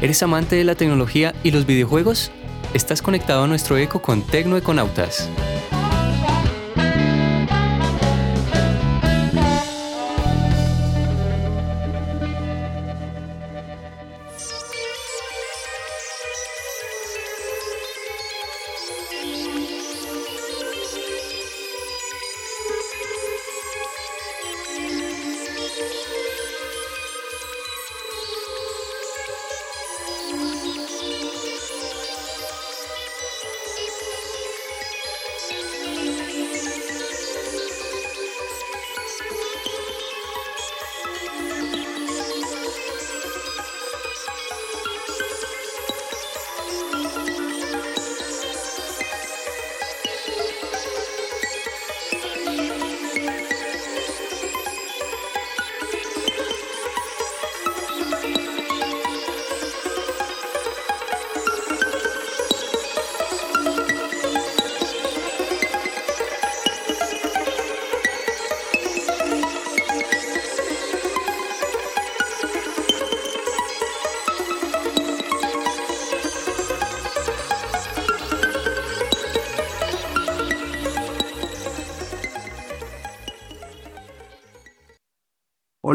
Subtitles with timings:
[0.00, 2.30] ¿Eres amante de la tecnología y los videojuegos?
[2.72, 5.28] Estás conectado a nuestro eco con Tecnoeconautas.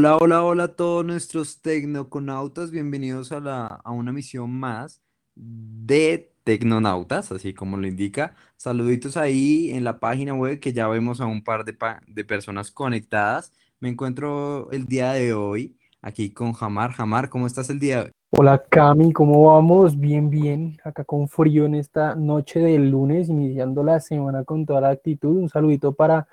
[0.03, 5.01] Hola, hola, hola a todos nuestros tecnoconautas, bienvenidos a, la, a una misión más
[5.33, 8.35] de Tecnonautas, así como lo indica.
[8.57, 12.69] Saluditos ahí en la página web que ya vemos a un par de, de personas
[12.69, 13.53] conectadas.
[13.79, 16.91] Me encuentro el día de hoy aquí con Jamar.
[16.91, 18.11] Jamar, ¿cómo estás el día de hoy?
[18.31, 19.97] Hola Cami, ¿cómo vamos?
[19.97, 24.81] Bien, bien, acá con frío en esta noche del lunes, iniciando la semana con toda
[24.81, 25.37] la actitud.
[25.37, 26.27] Un saludito para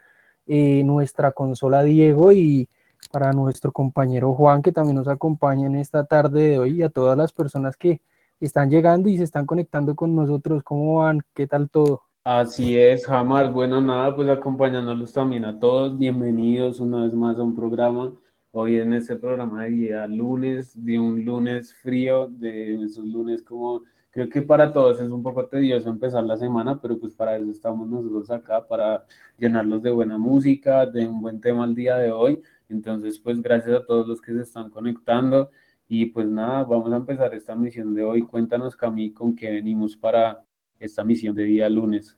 [0.49, 2.69] eh, nuestra consola Diego y
[3.11, 6.91] para nuestro compañero Juan, que también nos acompaña en esta tarde de hoy, y a
[6.91, 8.01] todas las personas que
[8.41, 10.63] están llegando y se están conectando con nosotros.
[10.63, 11.21] ¿Cómo van?
[11.35, 12.03] ¿Qué tal todo?
[12.25, 13.53] Así es, Jamar.
[13.53, 15.97] Bueno, nada, pues acompañándolos también a todos.
[15.97, 18.13] Bienvenidos una vez más a un programa.
[18.53, 23.83] Hoy en este programa de día lunes, de un lunes frío, de esos lunes como
[24.11, 27.51] creo que para todos es un poco tedioso empezar la semana, pero pues para eso
[27.51, 29.05] estamos nosotros acá, para
[29.39, 32.43] llenarlos de buena música, de un buen tema al día de hoy.
[32.71, 35.51] Entonces, pues gracias a todos los que se están conectando
[35.89, 38.23] y pues nada, vamos a empezar esta misión de hoy.
[38.23, 40.45] Cuéntanos, Cami, con qué venimos para
[40.79, 42.17] esta misión de día lunes.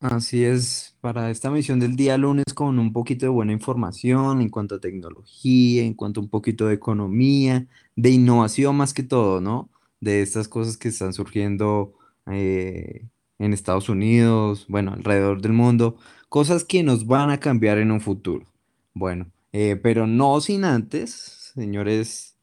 [0.00, 4.48] Así es, para esta misión del día lunes con un poquito de buena información en
[4.48, 9.42] cuanto a tecnología, en cuanto a un poquito de economía, de innovación más que todo,
[9.42, 9.68] ¿no?
[10.00, 11.92] De estas cosas que están surgiendo
[12.26, 13.08] eh,
[13.38, 15.96] en Estados Unidos, bueno, alrededor del mundo,
[16.30, 18.46] cosas que nos van a cambiar en un futuro.
[18.94, 22.36] Bueno, eh, pero no sin antes, señores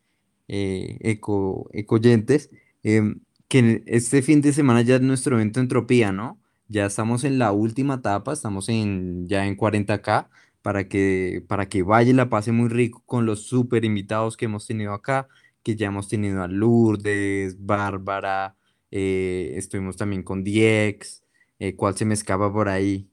[0.48, 2.50] eh, eco, ecoyentes,
[2.84, 6.40] em, que este fin de semana ya es nuestro evento Entropía, ¿no?
[6.68, 10.30] Ya estamos en la última etapa, estamos en, ya en 40K,
[10.62, 14.68] para que, para que vaya la pase muy rico con los super invitados que hemos
[14.68, 15.28] tenido acá,
[15.64, 18.56] que ya hemos tenido a Lourdes, Bárbara,
[18.92, 21.24] eh, estuvimos también con Diex,
[21.78, 23.10] ¿cuál se me escapa por ahí?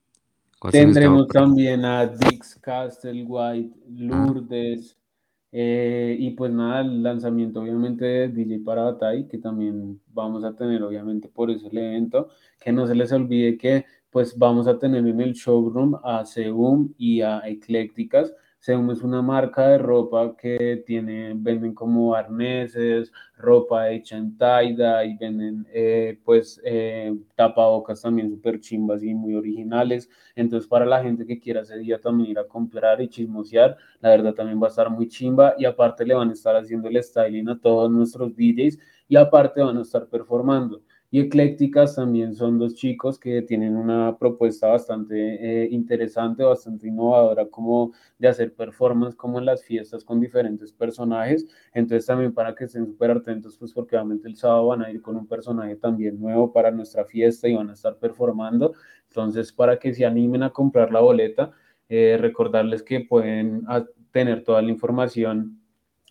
[0.71, 4.97] Tendremos también a Dix Castlewhite, Lourdes,
[5.53, 10.55] eh, y pues nada, el lanzamiento obviamente de DJ para Batay, que también vamos a
[10.57, 12.29] tener obviamente por eso el evento,
[12.61, 16.93] que no se les olvide que pues vamos a tener en el showroom a Segum
[16.99, 18.33] y a Eclécticas,
[18.65, 25.05] según es una marca de ropa que tiene, venden como arneses, ropa hecha en taida
[25.05, 30.09] y venden eh, pues eh, tapabocas también súper chimbas y muy originales.
[30.35, 34.09] Entonces para la gente que quiera ese día también ir a comprar y chismosear, la
[34.09, 37.03] verdad también va a estar muy chimba y aparte le van a estar haciendo el
[37.03, 40.81] styling a todos nuestros DJs y aparte van a estar performando.
[41.15, 47.47] Y Eclécticas también son dos chicos que tienen una propuesta bastante eh, interesante, bastante innovadora,
[47.47, 51.47] como de hacer performance como en las fiestas con diferentes personajes.
[51.73, 55.01] Entonces también para que estén súper atentos, pues porque obviamente el sábado van a ir
[55.01, 58.73] con un personaje también nuevo para nuestra fiesta y van a estar performando.
[59.07, 61.53] Entonces para que se animen a comprar la boleta,
[61.89, 63.65] eh, recordarles que pueden
[64.11, 65.61] tener toda la información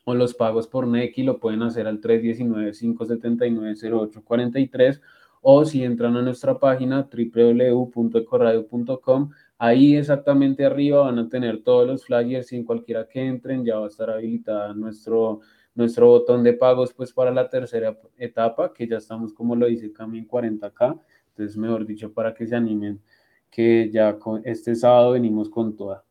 [0.05, 5.01] o los pagos por Nequi lo pueden hacer al 319-579-0843
[5.41, 12.05] o si entran a nuestra página www.ecoradio.com, ahí exactamente arriba van a tener todos los
[12.05, 15.41] flyers y en cualquiera que entren ya va a estar habilitada nuestro,
[15.75, 19.91] nuestro botón de pagos pues para la tercera etapa, que ya estamos como lo dice
[19.91, 23.01] Cami 40K, entonces mejor dicho para que se animen
[23.49, 26.05] que ya este sábado venimos con toda.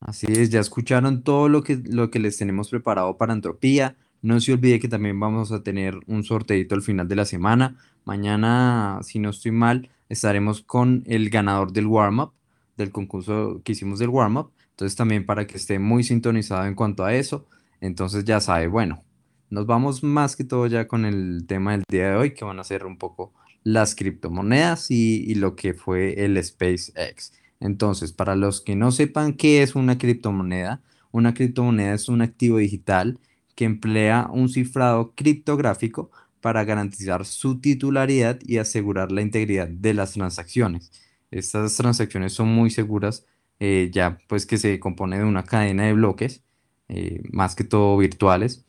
[0.00, 3.96] Así es, ya escucharon todo lo que, lo que les tenemos preparado para Entropía.
[4.22, 7.76] No se olvide que también vamos a tener un sorteito al final de la semana.
[8.04, 12.32] Mañana, si no estoy mal, estaremos con el ganador del warm-up,
[12.76, 14.52] del concurso que hicimos del warm-up.
[14.70, 17.46] Entonces también para que esté muy sintonizado en cuanto a eso.
[17.80, 19.04] Entonces ya sabe, bueno,
[19.50, 22.58] nos vamos más que todo ya con el tema del día de hoy, que van
[22.58, 27.32] a ser un poco las criptomonedas y, y lo que fue el SpaceX.
[27.60, 32.58] Entonces, para los que no sepan qué es una criptomoneda, una criptomoneda es un activo
[32.58, 33.18] digital
[33.54, 36.10] que emplea un cifrado criptográfico
[36.40, 40.90] para garantizar su titularidad y asegurar la integridad de las transacciones.
[41.30, 43.26] Estas transacciones son muy seguras,
[43.60, 46.42] eh, ya pues que se compone de una cadena de bloques,
[46.88, 48.64] eh, más que todo virtuales,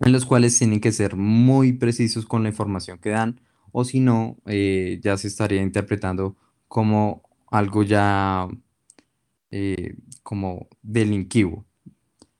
[0.00, 3.40] en los cuales tienen que ser muy precisos con la información que dan,
[3.72, 6.36] o si no, eh, ya se estaría interpretando
[6.68, 8.48] como algo ya
[10.22, 11.66] como delinquivo.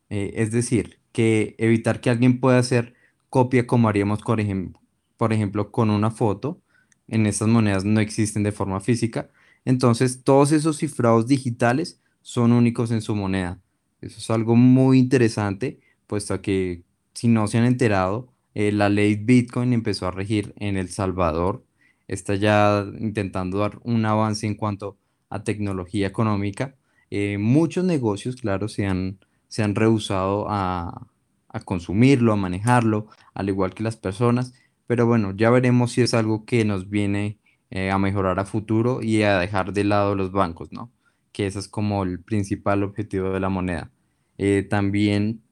[0.09, 2.95] es decir, que evitar que alguien pueda hacer
[3.31, 4.81] copia como haríamos, por ejemplo,
[5.17, 6.61] por ejemplo, con una foto.
[7.09, 9.31] En estas monedas no existen de forma física.
[9.65, 13.61] Entonces, todos esos cifrados digitales son únicos en su moneda.
[14.01, 16.85] Eso es algo muy interesante, puesto que
[17.15, 21.65] si no se han enterado, eh, la ley Bitcoin empezó a regir en El Salvador.
[22.09, 24.99] Está ya intentando dar un avance en cuanto
[25.31, 26.75] a tecnología económica.
[27.11, 31.07] Eh, muchos negocios, claro, se han, se han rehusado a,
[31.49, 34.55] a consumirlo, a manejarlo, al igual que las personas.
[34.87, 37.39] Pero bueno, ya veremos si es algo que nos viene
[37.71, 40.91] eh, a mejorar a futuro y a dejar de lado los bancos, ¿no?
[41.33, 43.91] Que ese es como el principal objetivo de la moneda.
[44.39, 45.43] Eh, también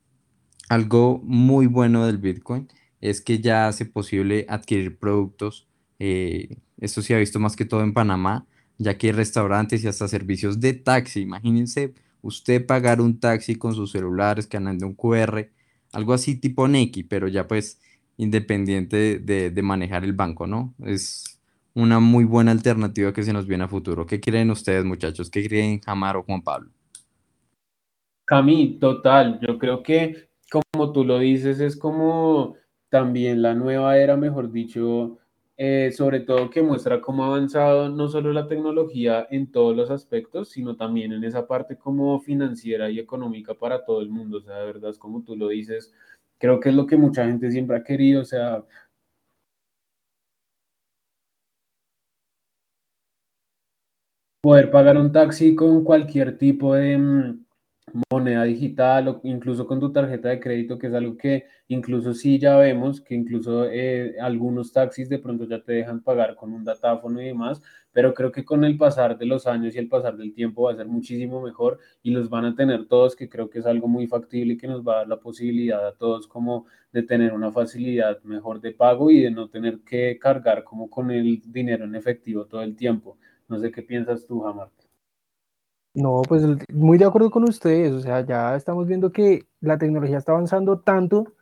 [0.68, 2.68] algo muy bueno del Bitcoin
[3.00, 5.68] es que ya hace posible adquirir productos.
[5.98, 8.46] Eh, esto se ha visto más que todo en Panamá,
[8.78, 11.20] ya que hay restaurantes y hasta servicios de taxi.
[11.20, 15.50] Imagínense usted pagar un taxi con sus celulares, escaneando un QR
[15.96, 17.80] algo así tipo Neki, pero ya pues
[18.18, 20.74] independiente de, manejar el banco, ¿no?
[20.84, 21.40] Es
[21.74, 24.06] una muy buena alternativa que se nos viene a futuro.
[24.06, 25.30] ¿Qué creen ustedes, muchachos?
[25.30, 26.70] ¿Qué creen Jamar o Juan Pablo?
[28.24, 29.38] Cami, total.
[29.40, 32.56] Yo creo que, como tú lo dices, es como
[32.88, 35.18] también la nueva era, mejor dicho,
[35.58, 39.90] eh, sobre todo que muestra cómo ha avanzado no solo la tecnología en todos los
[39.90, 44.38] aspectos, sino también en esa parte como financiera y económica para todo el mundo.
[44.38, 45.92] O sea, de verdad, es como tú lo dices,
[46.38, 48.64] creo que es lo que mucha gente siempre ha querido, o sea...
[54.40, 57.45] Poder pagar un taxi con cualquier tipo de mm,
[58.10, 62.38] moneda digital o incluso con tu tarjeta de crédito, que es algo que incluso sí
[62.38, 66.64] ya vemos, que incluso eh, algunos taxis de pronto ya te dejan pagar con un
[66.64, 67.62] datáfono y demás,
[67.92, 70.72] pero creo que con el pasar de los años y el pasar del tiempo va
[70.72, 73.88] a ser muchísimo mejor y los van a tener todos, que creo que es algo
[73.88, 77.32] muy factible y que nos va a dar la posibilidad a todos como de tener
[77.32, 81.84] una facilidad mejor de pago y de no tener que cargar como con el dinero
[81.84, 83.18] en efectivo todo el tiempo.
[83.48, 84.70] No sé qué piensas tú, Jamar.
[85.96, 86.42] No, pues
[86.74, 90.78] muy de acuerdo con ustedes, o sea, ya estamos viendo que la tecnología está avanzando
[90.80, 91.32] tanto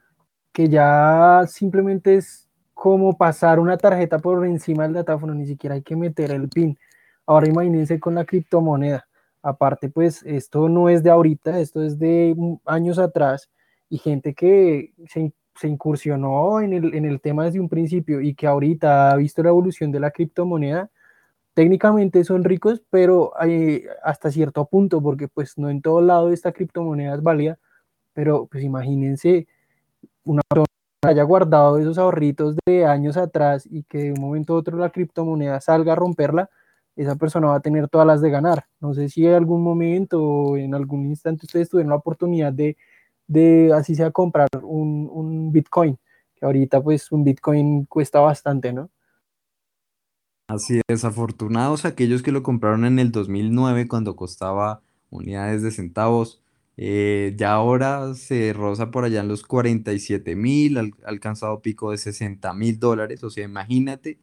[0.53, 5.83] que ya simplemente es como pasar una tarjeta por encima del datáfono, ni siquiera hay
[5.83, 6.79] que meter el PIN.
[7.27, 9.09] Ahora imagínense con la criptomoneda.
[9.43, 13.51] Aparte, pues esto no es de ahorita, esto es de años atrás
[13.91, 18.37] y gente que se, se incursionó en el, en el tema desde un principio y
[18.37, 20.93] que ahorita ha visto la evolución de la criptomoneda
[21.55, 26.53] técnicamente son ricos, pero hay hasta cierto punto, porque pues no en todo lado esta
[26.53, 27.58] criptomoneda es válida,
[28.13, 29.46] pero pues imagínense
[30.25, 30.67] una persona
[31.03, 34.79] que haya guardado esos ahorritos de años atrás y que de un momento a otro
[34.79, 36.51] la criptomoneda salga a romperla,
[36.96, 38.67] esa persona va a tener todas las de ganar.
[38.81, 42.77] No sé si en algún momento o en algún instante ustedes tuvieron la oportunidad de,
[43.27, 45.99] de así sea, comprar un, un Bitcoin,
[46.37, 48.91] que ahorita pues un Bitcoin cuesta bastante, ¿no?
[50.46, 56.43] Así es, afortunados aquellos que lo compraron en el 2009 cuando costaba unidades de centavos.
[56.77, 61.98] Eh, ya ahora se roza por allá en los 47 mil, ha alcanzado pico de
[61.98, 63.24] 60 mil dólares.
[63.24, 64.19] O sea, imagínate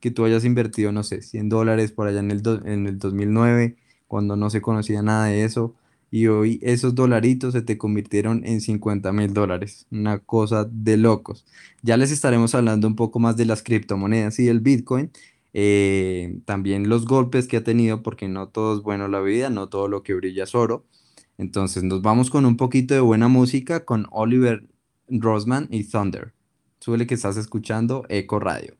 [0.00, 3.76] que tú hayas invertido, no sé, 100 dólares por allá en el, en el 2009,
[4.08, 5.74] cuando no se conocía nada de eso,
[6.10, 9.86] y hoy esos dolaritos se te convirtieron en 50 mil dólares.
[9.90, 11.46] Una cosa de locos.
[11.82, 15.10] Ya les estaremos hablando un poco más de las criptomonedas y del Bitcoin
[15.54, 19.68] eh, también los golpes que ha tenido, porque no todo es bueno la vida, no
[19.68, 20.86] todo lo que brilla es oro.
[21.38, 24.66] Entonces nos vamos con un poquito de buena música con Oliver
[25.08, 26.32] Rosman y Thunder.
[26.80, 28.76] Suele que estás escuchando Eco Radio.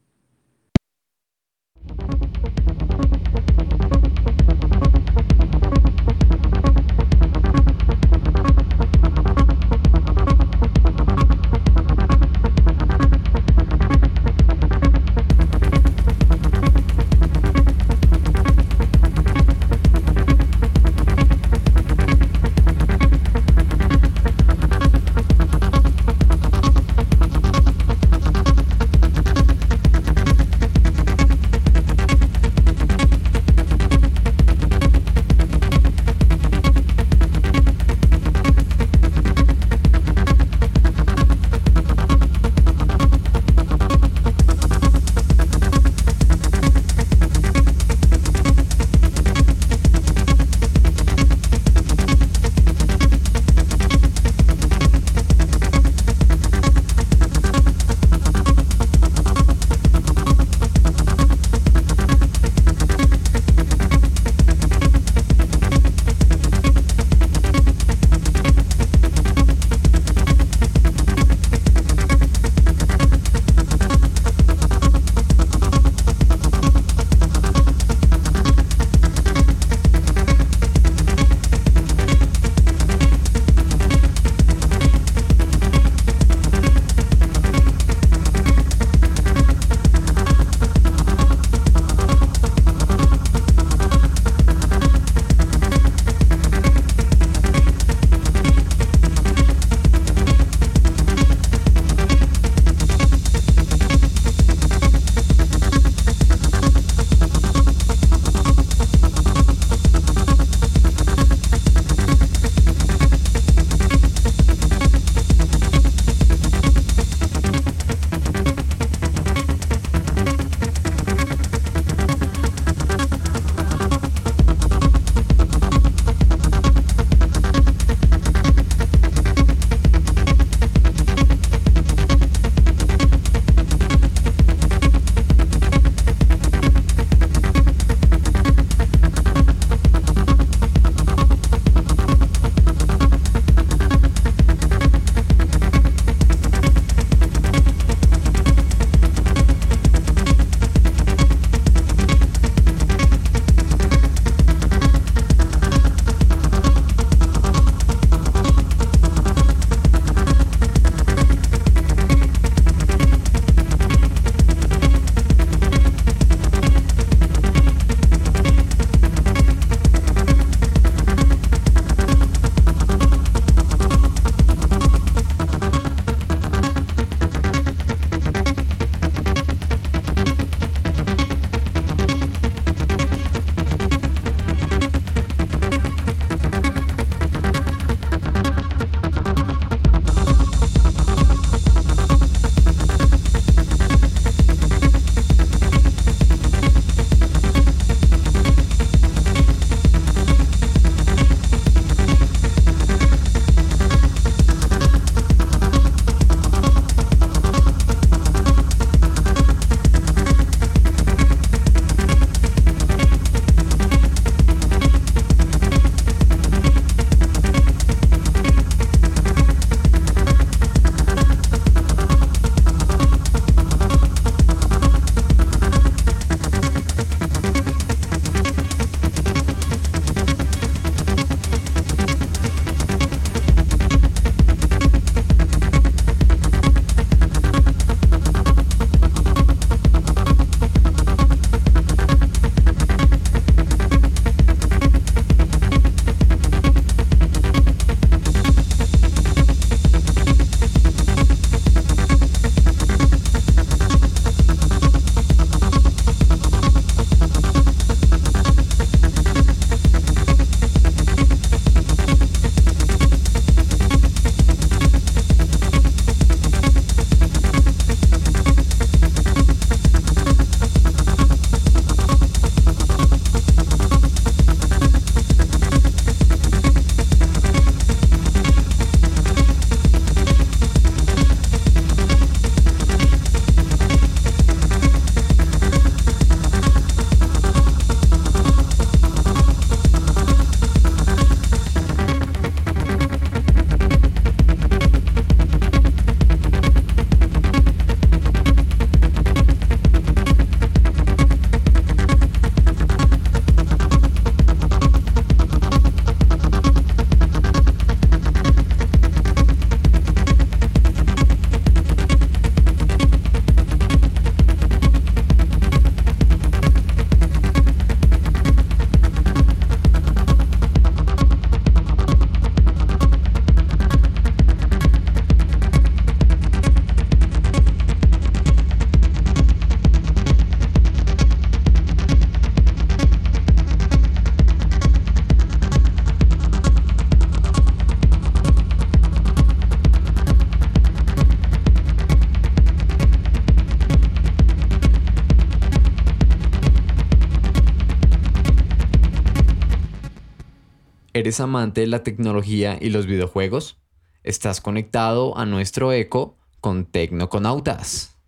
[351.32, 353.80] ¿Eres amante de la tecnología y los videojuegos?
[354.22, 358.20] Estás conectado a nuestro eco con Tecnoconautas.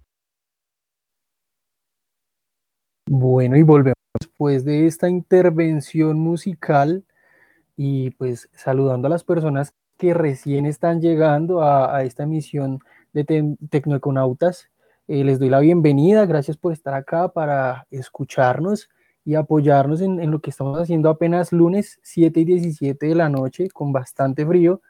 [3.06, 7.04] Bueno, y volvemos después de esta intervención musical
[7.76, 12.78] y pues saludando a las personas que recién están llegando a, esta emisión
[13.12, 14.70] de Tecnoconautas.
[15.08, 18.88] Eh, les doy la bienvenida, gracias por estar acá para escucharnos
[19.25, 23.28] y apoyarnos en, en, lo que estamos haciendo apenas lunes 7 y 17 de la
[23.28, 24.83] noche con bastante frío.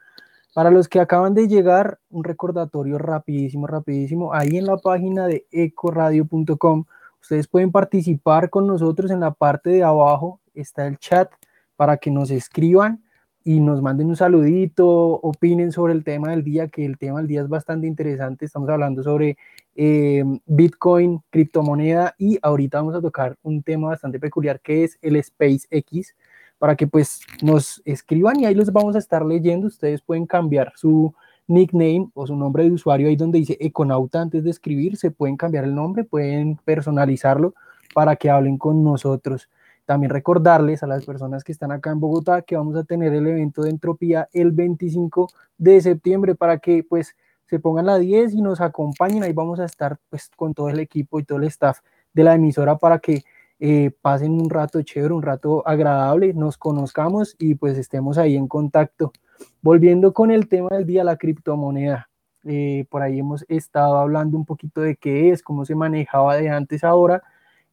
[0.53, 5.45] Para los que acaban de llegar, un recordatorio rapidísimo, rapidísimo, ahí en la página de
[5.51, 6.85] ecoradio.com,
[7.21, 11.31] ustedes pueden participar con nosotros en la parte de abajo, está el chat
[11.75, 13.04] para que nos escriban
[13.47, 17.27] y nos manden un saludito, opinen sobre el tema del día, que el tema del
[17.27, 18.43] día es bastante interesante.
[18.43, 19.37] Estamos hablando sobre
[19.75, 25.23] eh, Bitcoin, criptomoneda y ahorita vamos a tocar un tema bastante peculiar que es el
[25.23, 26.15] SpaceX,
[26.57, 29.67] para que pues nos escriban y ahí los vamos a estar leyendo.
[29.67, 31.13] Ustedes pueden cambiar su
[31.45, 35.37] nickname o su nombre de usuario ahí donde dice Econauta antes de escribir, se pueden
[35.37, 37.53] cambiar el nombre, pueden personalizarlo
[37.93, 39.49] para que hablen con nosotros.
[39.85, 43.27] También recordarles a las personas que están acá en Bogotá que vamos a tener el
[43.27, 47.15] evento de entropía el 25 de septiembre para que pues
[47.45, 49.23] se pongan la 10 y nos acompañen.
[49.23, 51.79] Ahí vamos a estar pues con todo el equipo y todo el staff
[52.13, 53.23] de la emisora para que
[53.59, 58.47] eh, pasen un rato chévere, un rato agradable, nos conozcamos y pues estemos ahí en
[58.47, 59.13] contacto.
[59.61, 62.09] Volviendo con el tema del día, la criptomoneda.
[62.43, 66.49] Eh, por ahí hemos estado hablando un poquito de qué es, cómo se manejaba de
[66.49, 67.23] antes a ahora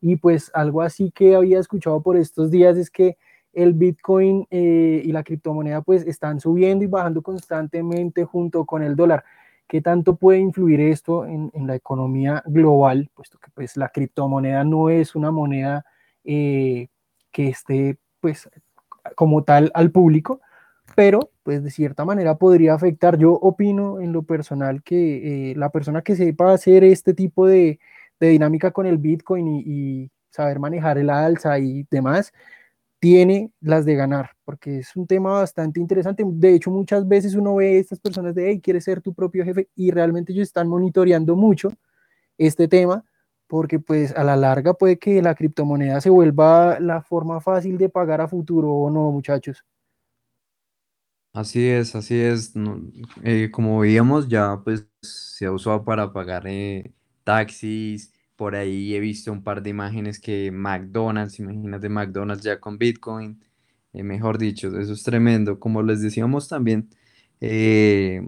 [0.03, 3.17] y pues algo así que había escuchado por estos días es que
[3.53, 8.97] el Bitcoin eh, y la criptomoneda pues están subiendo y bajando constantemente junto con el
[8.97, 9.25] dólar.
[9.69, 13.11] ¿Qué tanto puede influir esto en, la economía global?
[13.15, 15.85] Puesto que pues la criptomoneda no es una moneda
[16.25, 16.88] eh,
[17.31, 18.51] que esté pues
[19.15, 20.41] como tal al público,
[20.97, 23.19] pero pues de cierta manera podría afectar.
[23.19, 27.79] Yo opino en lo personal que eh, la persona que sepa hacer este tipo de,
[28.23, 32.33] de dinámica con el Bitcoin y, saber manejar el alza y demás,
[32.99, 36.25] tiene las de ganar, porque es un tema bastante interesante.
[36.27, 39.45] De hecho, muchas veces uno ve a estas personas de, hey, quieres ser tu propio
[39.45, 41.69] jefe, y realmente ellos están monitoreando mucho
[42.39, 43.05] este tema,
[43.47, 47.91] porque pues a la larga puede que la criptomoneda se vuelva la forma fácil de
[47.91, 49.65] pagar a futuro, ¿o no, muchachos?
[51.35, 52.55] Así es, así es.
[53.23, 56.93] Eh, como veíamos, ya pues se ha usado para pagar eh,
[57.25, 58.12] taxis,
[58.43, 63.41] por ahí he visto un par de imágenes que McDonald's, imagínate McDonald's ya con Bitcoin,
[63.93, 65.61] eh, mejor dicho, eso es tremendo.
[65.61, 66.89] Como les decíamos también
[67.41, 68.21] eh,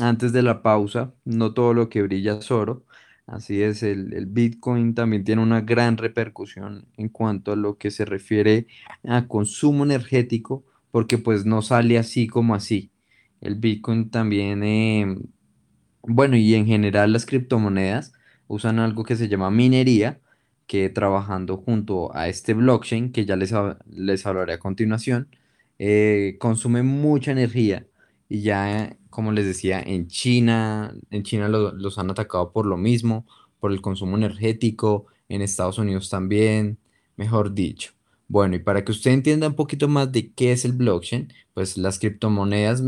[0.00, 2.84] antes de la pausa, no todo lo que brilla es oro.
[3.28, 7.92] Así es, el, el, Bitcoin también tiene una gran repercusión en cuanto a lo que
[7.92, 8.66] se refiere
[9.04, 12.90] a consumo energético, porque pues no sale así como así.
[13.40, 15.16] El Bitcoin también, eh,
[16.02, 18.14] bueno, y en general las criptomonedas
[18.50, 20.20] usan algo que se llama minería,
[20.66, 23.54] que trabajando junto a este blockchain, que ya les,
[23.86, 25.28] les hablaré a continuación,
[25.78, 27.86] eh, consume mucha energía.
[28.28, 33.24] Y ya, como les decía, en China, en China los han atacado por lo mismo,
[33.60, 36.78] por el consumo energético, en Estados Unidos también,
[37.16, 37.92] mejor dicho.
[38.26, 41.76] Bueno, y para que usted entienda un poquito más de qué es el blockchain, pues
[41.78, 42.82] las criptomonedas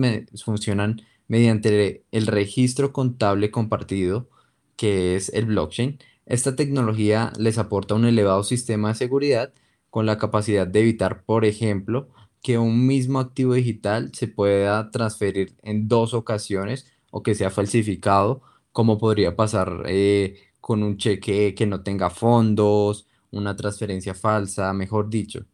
[0.44, 4.28] funcionan mediante el registro contable compartido
[4.76, 5.98] que es el blockchain.
[6.26, 9.52] Esta tecnología les aporta un elevado sistema de seguridad
[9.90, 12.08] con la capacidad de evitar, por ejemplo,
[12.42, 18.42] que un mismo activo digital se pueda transferir en dos ocasiones o que sea falsificado,
[18.72, 25.10] como podría pasar eh, con un cheque que no tenga fondos, una transferencia falsa, mejor
[25.10, 25.46] dicho.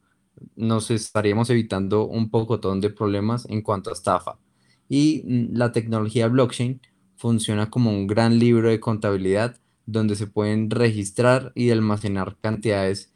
[0.56, 4.38] Nos estaríamos evitando un pocotón de problemas en cuanto a estafa.
[4.88, 6.80] Y mm, la tecnología blockchain
[7.18, 13.12] funciona como un gran libro de contabilidad donde se pueden registrar y almacenar cantidades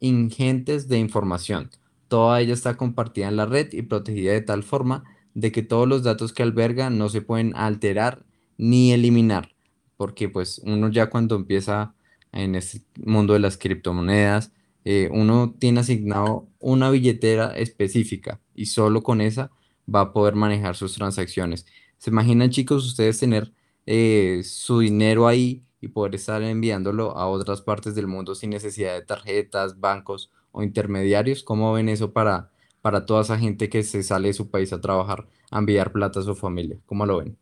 [0.00, 1.70] ingentes de información.
[2.08, 5.88] Toda ella está compartida en la red y protegida de tal forma de que todos
[5.88, 8.24] los datos que alberga no se pueden alterar
[8.58, 9.54] ni eliminar,
[9.96, 11.94] porque pues uno ya cuando empieza
[12.32, 14.52] en este mundo de las criptomonedas,
[14.84, 19.50] eh, uno tiene asignado una billetera específica y solo con esa
[19.92, 21.66] va a poder manejar sus transacciones.
[21.98, 23.52] ¿Se imaginan, chicos, ustedes tener
[23.86, 28.94] eh, su dinero ahí y poder estar enviándolo a otras partes del mundo sin necesidad
[28.94, 31.42] de tarjetas, bancos o intermediarios?
[31.42, 32.50] ¿Cómo ven eso para,
[32.82, 36.20] para toda esa gente que se sale de su país a trabajar, a enviar plata
[36.20, 36.78] a su familia?
[36.86, 37.36] ¿Cómo lo ven?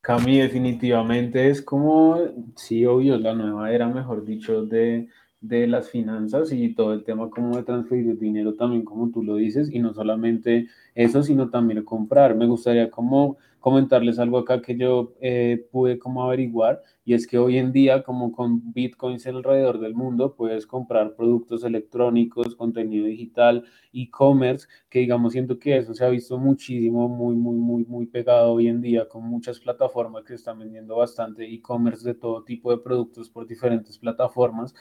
[0.00, 2.16] Cami, definitivamente es como,
[2.56, 5.08] sí, obvio, la nueva era, mejor dicho, de
[5.40, 9.36] de las finanzas y todo el tema como de transferir dinero también, como tú lo
[9.36, 12.34] dices, y no solamente eso, sino también comprar.
[12.34, 17.38] Me gustaría como comentarles algo acá que yo eh, pude como averiguar y es que
[17.38, 23.64] hoy en día como con bitcoins alrededor del mundo puedes comprar productos electrónicos, contenido digital,
[23.94, 28.52] e-commerce, que digamos siento que eso se ha visto muchísimo, muy, muy, muy, muy pegado
[28.52, 32.76] hoy en día con muchas plataformas que están vendiendo bastante e-commerce de todo tipo de
[32.76, 34.74] productos por diferentes plataformas.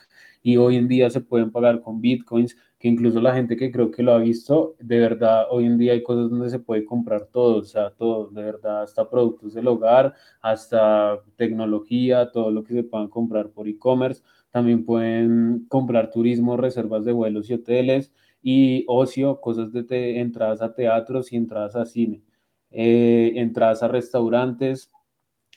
[0.44, 3.90] Y hoy en día se pueden pagar con bitcoins que incluso la gente que creo
[3.92, 7.26] que lo ha visto, de verdad, hoy en día hay cosas donde se puede comprar
[7.26, 12.74] todo, o sea, todo, de verdad, hasta productos del hogar, hasta tecnología, todo lo que
[12.74, 14.22] se puedan comprar por e-commerce.
[14.52, 20.74] También pueden comprar turismo, reservas de vuelos y hoteles y ocio, cosas de entradas a
[20.74, 22.22] teatros y entradas a cine,
[22.72, 24.92] eh, entradas a restaurantes,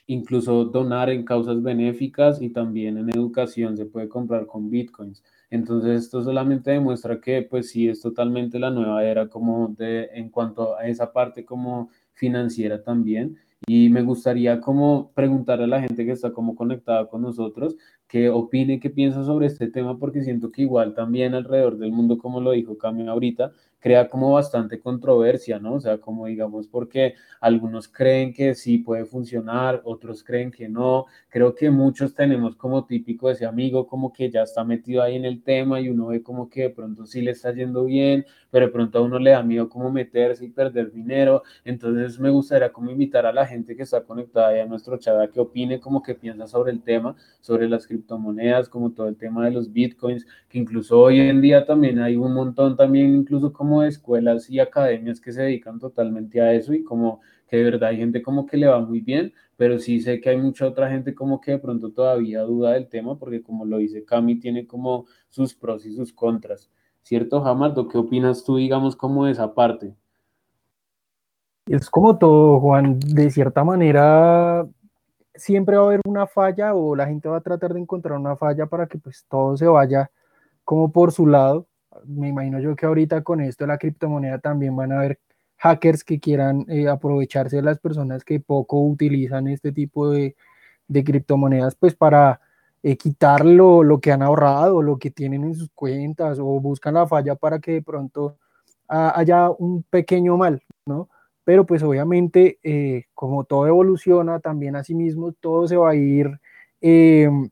[0.07, 5.23] incluso donar en causas benéficas y también en educación se puede comprar con bitcoins.
[5.51, 10.31] Entonces esto solamente demuestra que pues sí es totalmente la nueva era como de en
[10.31, 16.05] cuanto a esa parte como financiera también y me gustaría como preguntarle a la gente
[16.05, 17.77] que está como conectada con nosotros
[18.09, 22.18] que opine, qué piensa sobre este tema, porque siento que igual también alrededor del mundo,
[22.18, 25.75] como lo dijo Cami ahorita, crea como bastante controversia, ¿no?
[25.75, 31.07] O sea, como digamos, porque algunos creen que sí puede funcionar, otros creen que no.
[31.29, 35.25] Creo que muchos tenemos como típico ese amigo como que ya está metido ahí en
[35.25, 38.66] el tema y uno ve como que de pronto sí le está yendo bien, pero
[38.66, 41.43] de pronto a uno le da miedo como meterse y perder dinero.
[41.64, 45.19] Entonces me gustaría como invitar a la gente que está conectada ahí a nuestro chat
[45.19, 49.16] a que opine como que piensa sobre el tema, sobre las criptomonedas, como todo el
[49.16, 53.53] tema de los bitcoins, que incluso hoy en día también hay un montón también incluso
[53.53, 57.64] como de escuelas y academias que se dedican totalmente a eso y como que de
[57.64, 60.66] verdad hay gente como que le va muy bien, pero sí sé que hay mucha
[60.66, 64.40] otra gente como que de pronto todavía duda del tema porque como lo dice Cami
[64.40, 66.70] tiene como sus pros y sus contras.
[67.02, 67.88] ¿Cierto, Jamardo?
[67.88, 69.94] ¿Qué opinas tú, digamos, como de esa parte?
[71.66, 74.66] Es como todo, Juan, de cierta manera
[75.35, 78.37] siempre va a haber una falla o la gente va a tratar de encontrar una
[78.37, 80.11] falla para que pues todo se vaya
[80.64, 81.66] como por su lado.
[82.07, 85.20] Me imagino yo que ahorita con esto la criptomoneda también van a haber
[85.57, 90.37] hackers que quieran eh, aprovecharse de las personas que poco utilizan este tipo de,
[90.88, 92.40] de criptomonedas pues para
[92.83, 97.07] eh, quitar lo, que han ahorrado, lo que tienen en sus cuentas o buscan la
[97.07, 98.38] falla para que de pronto
[98.88, 101.09] haya un pequeño mal, ¿no?
[101.44, 106.40] Pero pues obviamente eh, como todo evoluciona, también asimismo todo se va a ir
[106.81, 107.50] em,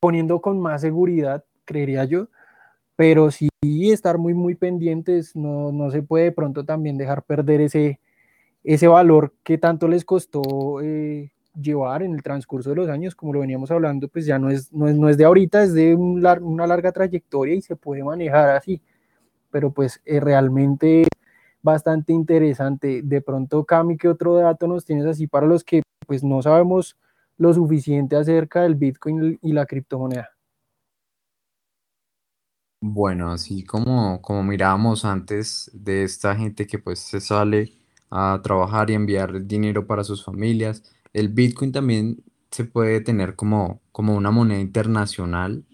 [0.00, 2.28] poniendo con más seguridad, creería yo,
[3.00, 7.62] pero sí estar muy, muy pendientes, no, no se puede de pronto también dejar perder
[7.62, 7.98] ese,
[8.62, 13.32] ese valor que tanto les costó eh, llevar en el transcurso de los años, como
[13.32, 15.94] lo veníamos hablando, pues ya no es, no es, no es de ahorita, es de
[15.94, 18.82] una larga trayectoria y se puede manejar así,
[19.50, 21.06] pero pues eh, realmente
[21.62, 23.00] bastante interesante.
[23.02, 26.98] De pronto, Cami, ¿qué otro dato nos tienes así para los que pues no sabemos
[27.38, 30.32] lo suficiente acerca del Bitcoin y la criptomoneda?
[32.82, 37.74] Bueno, así como, como mirábamos antes de esta gente que pues se sale
[38.10, 43.82] a trabajar y enviar dinero para sus familias, el Bitcoin también se puede tener como,
[43.92, 45.64] como una moneda internacional,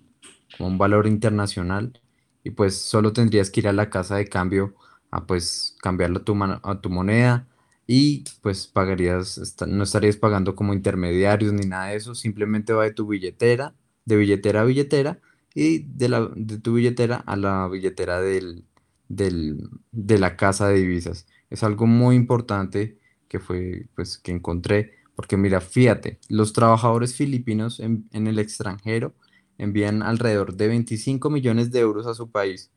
[0.56, 2.00] como un valor internacional,
[2.44, 4.74] y pues solo tendrías que ir a la casa de cambio
[5.10, 6.20] a pues cambiarlo
[6.64, 7.46] a tu, moneda
[7.86, 12.92] y pues pagarías, no estarías pagando como intermediarios ni nada de eso, simplemente va de
[12.92, 15.20] tu billetera, de billetera a billetera
[15.56, 18.64] y de, la, de tu billetera a la billetera del,
[19.08, 21.26] del, de la casa de divisas.
[21.50, 27.80] Es algo muy importante que fue pues que encontré porque mira, fíjate, los trabajadores filipinos
[27.80, 29.14] en, en el extranjero
[29.58, 32.70] envían alrededor de 25 millones de euros a su país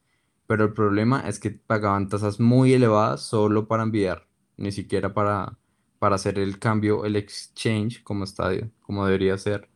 [0.48, 5.60] pero el problema es que pagaban tasas muy elevadas solo para enviar, ni siquiera para,
[6.00, 8.50] para hacer el cambio, el exchange, como, está,
[8.82, 9.70] como debería ser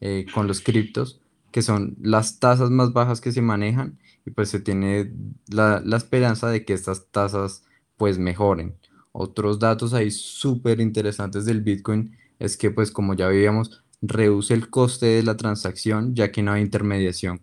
[0.00, 1.20] eh, con los criptos,
[1.54, 5.12] que son las tasas más bajas que se manejan y pues se tiene
[5.46, 7.62] la, la esperanza de que estas tasas
[7.96, 8.74] pues mejoren.
[9.12, 14.68] Otros datos ahí súper interesantes del Bitcoin es que pues como ya veíamos, reduce el
[14.68, 17.40] coste de la transacción ya que no hay intermediación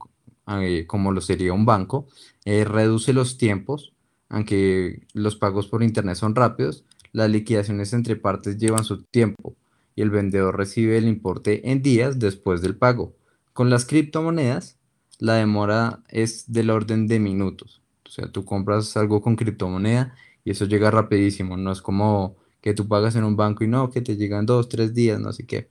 [0.60, 2.10] eh, como lo sería un banco,
[2.44, 3.94] eh, reduce los tiempos,
[4.28, 9.56] aunque los pagos por internet son rápidos, las liquidaciones entre partes llevan su tiempo
[9.96, 13.16] y el vendedor recibe el importe en días después del pago.
[13.54, 14.80] Con las criptomonedas,
[15.20, 17.82] la demora es del orden de minutos.
[18.06, 21.58] O sea, tú compras algo con criptomoneda y eso llega rapidísimo.
[21.58, 24.70] No es como que tú pagas en un banco y no, que te llegan dos,
[24.70, 25.70] tres días, no sé qué.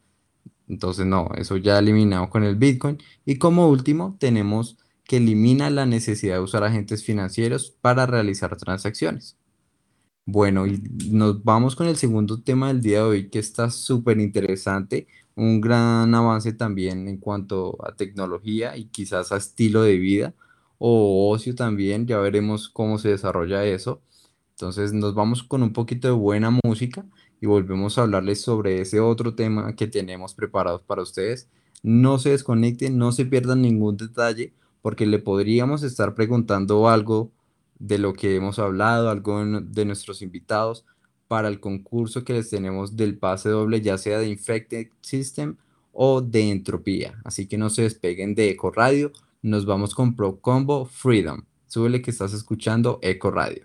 [0.68, 2.98] Entonces, no, eso ya eliminado con el Bitcoin.
[3.24, 9.36] Y como último, tenemos que elimina la necesidad de usar agentes financieros para realizar transacciones.
[10.26, 14.20] Bueno, y nos vamos con el segundo tema del día de hoy, que está súper
[14.20, 15.08] interesante,
[15.40, 20.34] un gran avance también en cuanto a tecnología y quizás a estilo de vida
[20.78, 24.02] o ocio también, ya veremos cómo se desarrolla eso.
[24.50, 27.06] Entonces nos vamos con un poquito de buena música
[27.40, 31.48] y volvemos a hablarles sobre ese otro tema que tenemos preparados para ustedes.
[31.82, 37.30] No se desconecten, no se pierdan ningún detalle porque le podríamos estar preguntando algo
[37.78, 40.84] de lo que hemos hablado, algo de nuestros invitados
[41.30, 45.54] para el concurso que les tenemos del pase doble, ya sea de Infected System
[45.92, 47.20] o de Entropía.
[47.24, 49.12] Así que no se despeguen de Eco Radio.
[49.40, 51.42] Nos vamos con Pro Combo Freedom.
[51.68, 53.64] Súbele que estás escuchando Eco Radio.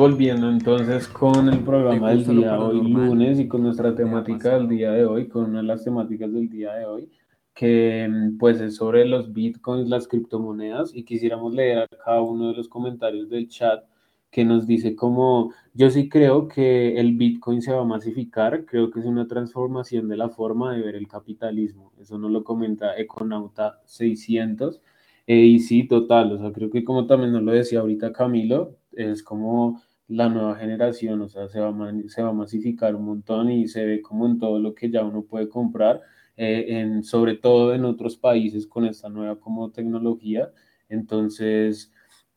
[0.00, 4.92] Volviendo entonces con el programa del día hoy, lunes, y con nuestra temática del día
[4.92, 7.10] de hoy, con una de las temáticas del día de hoy,
[7.52, 12.48] que mm, pues es sobre los bitcoins, las criptomonedas, y quisiéramos leer a cada uno
[12.48, 13.84] de los comentarios del chat
[14.30, 18.90] que nos dice como, yo sí creo que el bitcoin se va a masificar, creo
[18.90, 22.96] que es una transformación de la forma de ver el capitalismo, eso nos lo comenta
[22.96, 24.80] Econauta 600,
[25.26, 28.78] eh, y sí, total, o sea, creo que como también nos lo decía ahorita Camilo,
[28.92, 31.72] es como la nueva generación, o sea, se va,
[32.08, 35.04] se va a masificar un montón y se ve como en todo lo que ya
[35.04, 36.00] uno puede comprar,
[36.36, 40.50] eh, en, sobre todo en otros países con esta nueva como tecnología.
[40.88, 41.92] Entonces,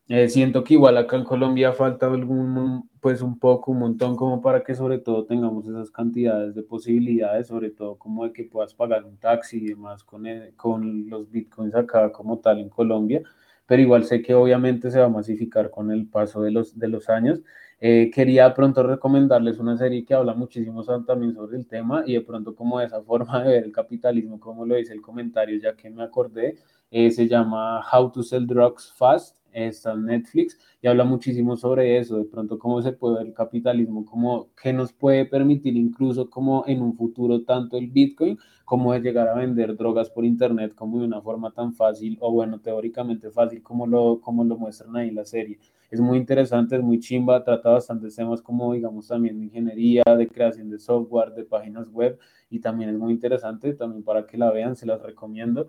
[0.07, 4.41] eh, siento que igual acá en Colombia falta algún, pues un poco, un montón, como
[4.41, 8.76] para que sobre todo tengamos esas cantidades de posibilidades, sobre todo como de que puedas
[8.76, 10.26] pagar un taxi y demás con,
[10.57, 13.24] con los bitcoins acá como tal en Colombia,
[13.66, 16.88] pero igual sé que obviamente se va a masificar con el paso de los, de
[16.88, 17.41] los años.
[17.80, 22.22] Eh, quería pronto recomendarles una serie que habla muchísimo también sobre el tema y de
[22.22, 25.89] pronto como esa forma de ver el capitalismo, como lo dice el comentario, ya que
[25.89, 26.57] me acordé,
[26.91, 32.18] eh, se llama How to Sell Drugs Fast está Netflix y habla muchísimo sobre eso,
[32.18, 36.64] de pronto cómo se puede ver el capitalismo, cómo que nos puede permitir incluso como
[36.68, 40.99] en un futuro tanto el Bitcoin como de llegar a vender drogas por internet como
[40.99, 45.10] de una forma tan fácil o bueno, teóricamente fácil como lo, como lo muestran ahí
[45.10, 45.60] en la serie.
[45.91, 50.28] Es muy interesante, es muy chimba, trata bastantes temas como digamos también de ingeniería, de
[50.28, 52.18] creación de software, de páginas web
[52.49, 55.68] y también es muy interesante, también para que la vean, se las recomiendo.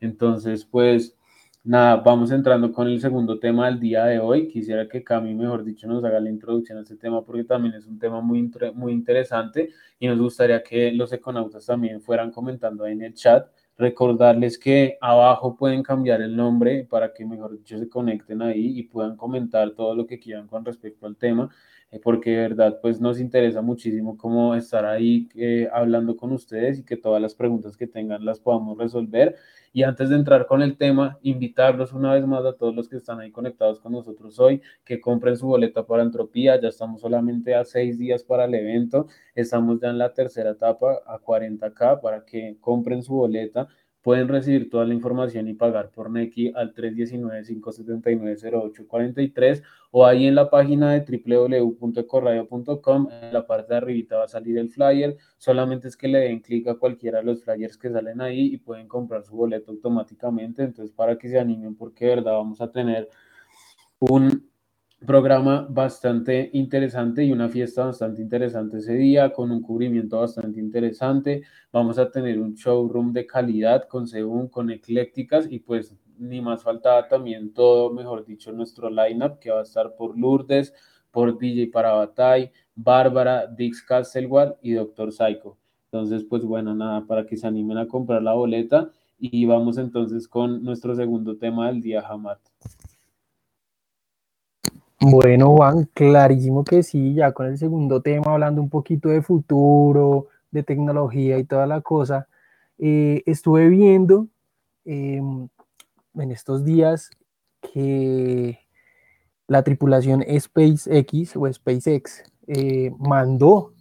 [0.00, 1.16] Entonces, pues
[1.68, 4.46] Nada, vamos entrando con el segundo tema del día de hoy.
[4.46, 7.88] Quisiera que Cami, mejor dicho, nos haga la introducción a este tema porque también es
[7.88, 12.92] un tema muy, muy interesante y nos gustaría que los econautas también fueran comentando ahí
[12.92, 13.48] en el chat.
[13.76, 18.84] Recordarles que abajo pueden cambiar el nombre para que, mejor dicho, se conecten ahí y
[18.84, 21.50] puedan comentar todo lo que quieran con respecto al tema,
[21.90, 26.78] eh, porque de verdad, pues nos interesa muchísimo cómo estar ahí eh, hablando con ustedes
[26.78, 29.36] y que todas las preguntas que tengan las podamos resolver
[29.76, 32.96] y antes de entrar con el tema, invitarlos una vez más a todos los que
[32.96, 36.58] están ahí conectados con nosotros hoy, que compren su boleta para Entropía.
[36.58, 39.06] Ya estamos solamente a seis días para el evento.
[39.34, 43.68] Estamos ya en la tercera etapa, a 40K, para que compren su boleta
[44.06, 50.48] pueden recibir toda la información y pagar por Neki al 319-579-0843 o ahí en la
[50.48, 55.96] página de www.ecorradio.com, en la parte de arribita va a salir el flyer, solamente es
[55.96, 59.24] que le den clic a cualquiera de los flyers que salen ahí y pueden comprar
[59.24, 63.08] su boleto automáticamente, entonces para que se animen porque de verdad vamos a tener
[63.98, 64.48] un
[65.06, 71.42] programa bastante interesante y una fiesta bastante interesante ese día, con un cubrimiento bastante interesante.
[71.72, 76.62] Vamos a tener un showroom de calidad con Según, con eclécticas y pues ni más
[76.62, 80.74] faltaba también todo, mejor dicho, nuestro lineup que va a estar por Lourdes,
[81.10, 85.56] por DJ Parabatay, Bárbara, Dix Castelward y Doctor Psycho.
[85.90, 90.28] Entonces, pues bueno, nada, para que se animen a comprar la boleta y vamos entonces
[90.28, 92.38] con nuestro segundo tema del día, Hamad.
[95.00, 100.28] Bueno, Juan, clarísimo que sí, ya con el segundo tema, hablando un poquito de futuro,
[100.50, 102.28] de tecnología y toda la cosa,
[102.78, 104.28] eh, estuve viendo
[104.86, 105.48] em,
[106.14, 107.10] en estos días
[107.60, 108.58] que
[109.48, 113.74] la tripulación SpaceX o SpaceX eh, mandó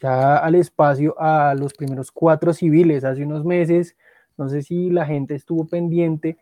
[0.00, 3.96] ya al espacio a los primeros cuatro civiles hace unos meses.
[4.38, 6.38] No sé si la gente estuvo pendiente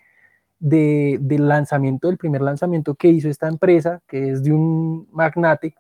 [0.58, 5.74] del lanzamiento, del primer lanzamiento que hizo esta empresa, que es de un magnate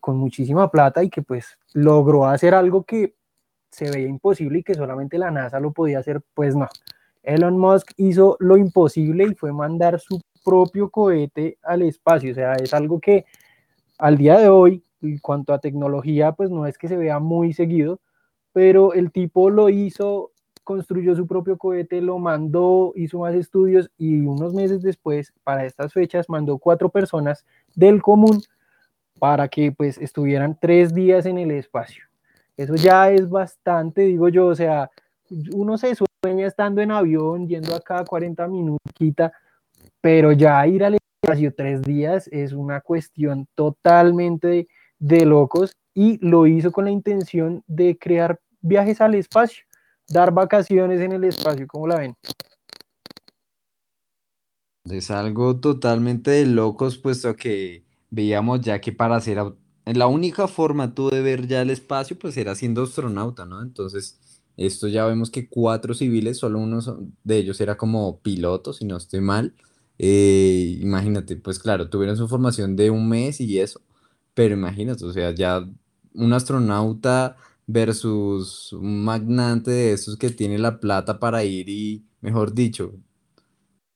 [0.00, 3.14] con muchísima plata y que pues logró hacer algo que
[3.70, 6.68] se veía imposible y que solamente la NASA lo podía hacer, pues no.
[7.22, 12.54] Elon Musk hizo lo imposible y fue mandar su propio cohete al espacio, o sea,
[12.54, 13.26] es algo que
[13.98, 17.52] al día de hoy, en cuanto a tecnología, pues no es que se vea muy
[17.52, 18.00] seguido,
[18.52, 20.32] pero el tipo lo hizo
[20.64, 25.92] construyó su propio cohete, lo mandó, hizo más estudios y unos meses después, para estas
[25.92, 27.44] fechas, mandó cuatro personas
[27.74, 28.42] del común
[29.18, 32.04] para que pues estuvieran tres días en el espacio.
[32.56, 34.90] Eso ya es bastante, digo yo, o sea,
[35.52, 38.80] uno se sueña estando en avión, yendo a cada 40 minutos,
[40.00, 46.18] pero ya ir al espacio tres días es una cuestión totalmente de, de locos y
[46.26, 49.64] lo hizo con la intención de crear viajes al espacio
[50.10, 52.14] dar vacaciones en el espacio, ¿cómo la ven?
[54.84, 59.38] Es algo totalmente de locos, puesto que veíamos ya que para hacer,
[59.84, 63.62] la única forma tú de ver ya el espacio, pues era siendo astronauta, ¿no?
[63.62, 64.18] Entonces,
[64.56, 66.80] esto ya vemos que cuatro civiles, solo uno
[67.24, 69.54] de ellos era como piloto, si no estoy mal,
[70.02, 73.82] Eh, imagínate, pues claro, tuvieron su formación de un mes y eso,
[74.34, 75.68] pero imagínate, o sea, ya
[76.14, 77.36] un astronauta
[77.72, 82.94] versus un magnate de esos que tiene la plata para ir y, mejor dicho,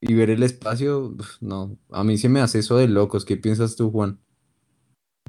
[0.00, 3.24] y ver el espacio, no, a mí se me hace eso de locos.
[3.24, 4.18] ¿Qué piensas tú, Juan?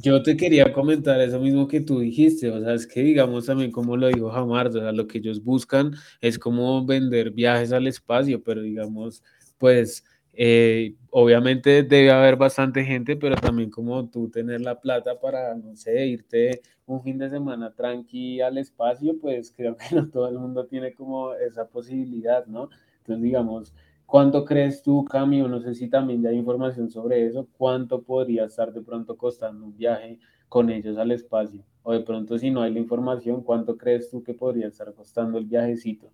[0.01, 3.71] Yo te quería comentar eso mismo que tú dijiste, o sea, es que digamos también
[3.71, 7.87] como lo dijo Jamar, o sea, lo que ellos buscan es como vender viajes al
[7.87, 9.23] espacio, pero digamos,
[9.57, 15.55] pues eh, obviamente debe haber bastante gente, pero también como tú tener la plata para,
[15.55, 20.27] no sé, irte un fin de semana tranqui al espacio, pues creo que no todo
[20.29, 22.69] el mundo tiene como esa posibilidad, ¿no?
[22.99, 23.73] Entonces, digamos,
[24.07, 28.03] ¿Cuánto crees tú, Cami, o no sé si también ya hay información sobre eso, cuánto
[28.03, 31.63] podría estar de pronto costando un viaje con ellos al espacio?
[31.83, 35.37] O de pronto, si no hay la información, ¿cuánto crees tú que podría estar costando
[35.39, 36.11] el viajecito?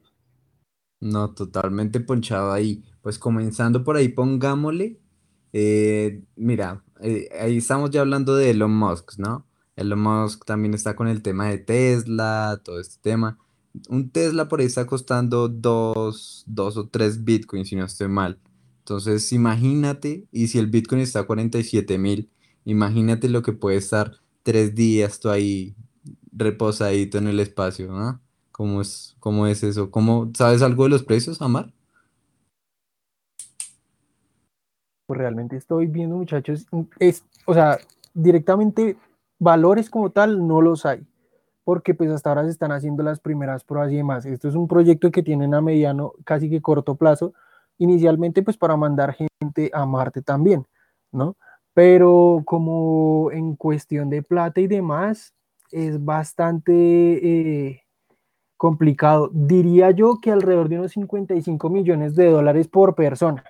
[1.00, 2.84] No, totalmente ponchado ahí.
[3.02, 5.00] Pues comenzando por ahí, pongámosle.
[5.54, 9.48] eh, mira, eh, ahí estamos ya hablando de Elon Musk, ¿no?
[9.76, 13.38] Elon Musk también está con el tema de Tesla, todo este tema.
[13.90, 18.40] Un Tesla por ahí está costando dos, o tres Bitcoins, si no estoy mal.
[18.80, 22.30] Entonces, imagínate, y si el Bitcoin está a 47 mil,
[22.66, 25.76] imagínate lo que puede estar tres días tú ahí
[26.34, 28.20] reposadito en el espacio, ¿no?
[28.52, 29.92] ¿Cómo es, cómo es eso?
[29.92, 31.74] ¿Cómo, sabes algo de los precios, Amar?
[35.06, 36.66] Pues realmente estoy viendo, muchachos,
[37.00, 37.80] es, o sea,
[38.14, 38.98] directamente
[39.42, 41.06] valores como tal no los hay,
[41.64, 44.26] porque pues hasta ahora se están haciendo las primeras pruebas y demás.
[44.26, 47.34] Esto es un proyecto que tienen a mediano, casi que corto plazo,
[47.80, 50.68] inicialmente pues para mandar gente a Marte también,
[51.12, 51.38] ¿no?
[51.74, 55.34] Pero como en cuestión de plata y demás,
[55.72, 57.84] es bastante eh,
[58.58, 59.32] complicado.
[59.34, 63.44] Diría yo que alrededor de unos 55 millones de dólares por persona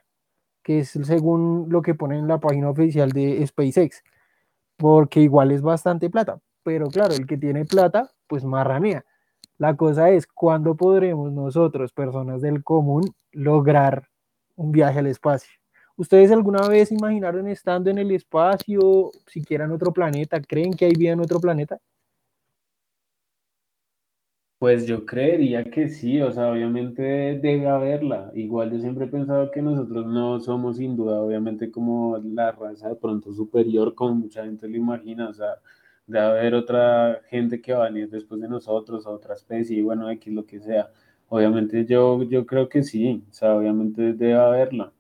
[0.64, 4.04] que es según lo que pone en la página oficial de SpaceX,
[4.82, 9.06] porque igual es bastante plata, pero claro, el que tiene plata, pues marranea.
[9.60, 14.08] La cosa es, ¿cuándo podremos nosotros, personas del común, lograr
[14.56, 15.52] un viaje al espacio?
[15.98, 20.42] ¿Ustedes alguna vez imaginaron estando en el espacio, siquiera en otro planeta?
[20.42, 21.78] ¿Creen que hay vida en otro planeta?
[24.62, 28.32] Pues yo creería que sí, o sea, obviamente debe haberla.
[28.36, 32.90] Igual yo siempre he pensado que nosotros no somos sin duda, obviamente como la raza
[32.90, 35.56] de pronto superior, como mucha gente lo imagina, o sea,
[36.06, 40.08] debe haber otra gente que va a venir después de nosotros, otra especie, y bueno,
[40.12, 40.92] X lo que sea.
[41.30, 44.94] Obviamente yo, yo creo que sí, o sea, obviamente debe haberla.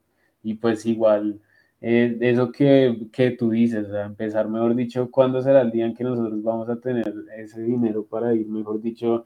[0.43, 1.39] Y pues igual,
[1.81, 5.85] eh, eso que, que tú dices, o sea, empezar, mejor dicho, ¿cuándo será el día
[5.85, 9.25] en que nosotros vamos a tener ese dinero para ir, mejor dicho?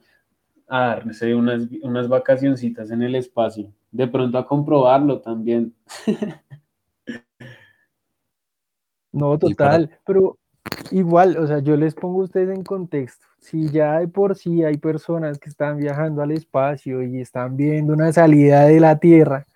[0.68, 3.72] A darse unas, unas vacacioncitas en el espacio.
[3.90, 5.74] De pronto a comprobarlo también.
[9.12, 10.36] No, para, total, pero
[10.90, 13.24] igual, o sea, yo les pongo a ustedes en contexto.
[13.38, 17.94] Si ya de por sí hay personas que están viajando al espacio y están viendo
[17.94, 19.46] una salida de la Tierra,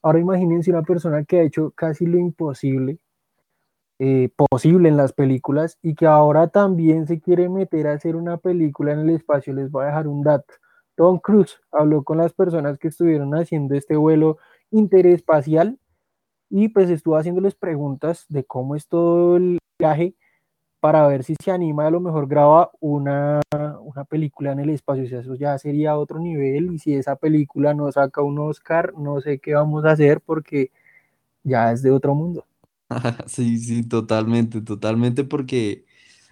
[0.00, 2.98] ahora imagínense una persona que ha hecho casi lo imposible
[3.98, 8.38] eh, posible en las películas y que ahora también se quiere meter a hacer una
[8.38, 9.52] película en el espacio.
[9.54, 10.54] Les voy a dejar un dato.
[10.96, 14.38] Tom Cruise habló con las personas que estuvieron haciendo este vuelo
[14.70, 15.78] interespacial
[16.50, 20.14] y pues estuvo haciéndoles preguntas de cómo es todo el viaje
[20.80, 23.40] para ver si se anima, a lo mejor graba una,
[23.80, 27.72] una película en el espacio, o eso ya sería otro nivel y si esa película
[27.74, 30.72] no saca un Oscar, no sé qué vamos a hacer porque
[31.42, 32.46] ya es de otro mundo.
[33.26, 35.84] sí, sí, totalmente, totalmente, porque,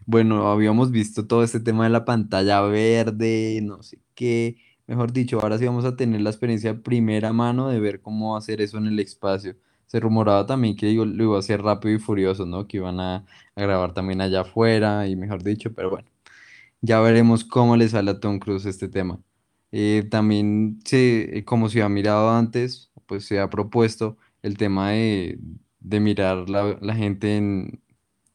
[0.07, 5.40] bueno, habíamos visto todo este tema de la pantalla verde, no sé qué, mejor dicho,
[5.40, 8.78] ahora sí vamos a tener la experiencia de primera mano de ver cómo hacer eso
[8.78, 9.57] en el espacio.
[9.86, 12.66] Se rumoraba también que digo, lo iba a hacer rápido y furioso, ¿no?
[12.66, 13.26] Que iban a,
[13.57, 16.09] grabar también allá afuera y mejor dicho, pero bueno.
[16.82, 19.20] Ya veremos cómo le sale a Tom Cruise este tema.
[19.72, 25.38] Eh, también, se, como se ha mirado antes, pues se ha propuesto el tema de,
[25.83, 27.83] de mirar la, la gente en,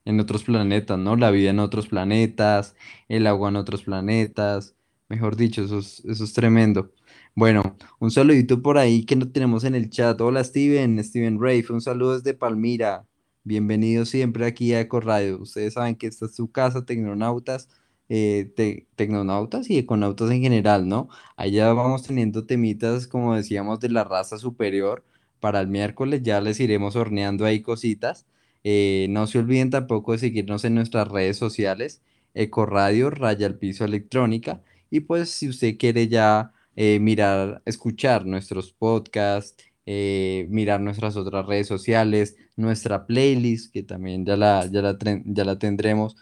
[0.06, 1.16] en otros planetas, ¿no?
[1.16, 2.76] La vida en otros planetas,
[3.10, 4.76] el agua en otros planetas.
[5.10, 6.91] Mejor dicho, eso es, eso es tremendo.
[7.36, 10.20] Bueno, un saludito por ahí que no tenemos en el chat.
[10.22, 13.06] Hola Steven, Steven Rafe, un saludo desde Palmira.
[13.43, 15.39] Bienvenido siempre aquí a Eco Radio.
[15.41, 17.70] Ustedes saben que esta es su casa, Tecnonautas,
[18.10, 21.10] eh, te- Tecnonautas y Econautas en general, ¿no?
[21.38, 25.06] Allá vamos teniendo temitas, como decíamos, de la raza superior.
[25.40, 28.26] Para el miércoles ya les iremos horneando ahí cositas.
[28.64, 32.02] Eh, no se olviden tampoco de seguirnos en nuestras redes sociales,
[32.34, 34.62] Ecoradio, Raya al Piso Electrónica.
[34.90, 41.46] Y pues si usted quiere ya eh, mirar, escuchar nuestros podcasts, eh, mirar nuestras otras
[41.46, 46.16] redes sociales, nuestra playlist, que también ya la, ya la, ya la tendremos.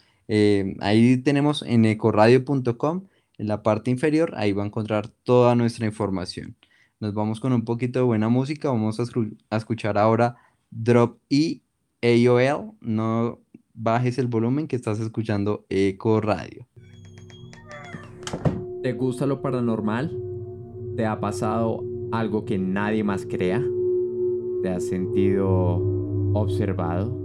[0.82, 3.08] Ahí tenemos en ecoradio.com,
[3.38, 6.56] en la parte inferior, ahí va a encontrar toda nuestra información.
[7.00, 10.38] Nos vamos con un poquito de buena música, vamos a, escuchar ahora
[10.72, 11.62] Drop E
[12.02, 13.40] AOL, no
[13.74, 16.68] bajes el volumen que estás escuchando Eco Radio.
[18.82, 20.16] ¿Te gusta lo paranormal?
[20.96, 23.62] ¿Te ha pasado algo que nadie más crea?
[24.64, 25.82] ¿Te has sentido
[26.34, 27.25] observado?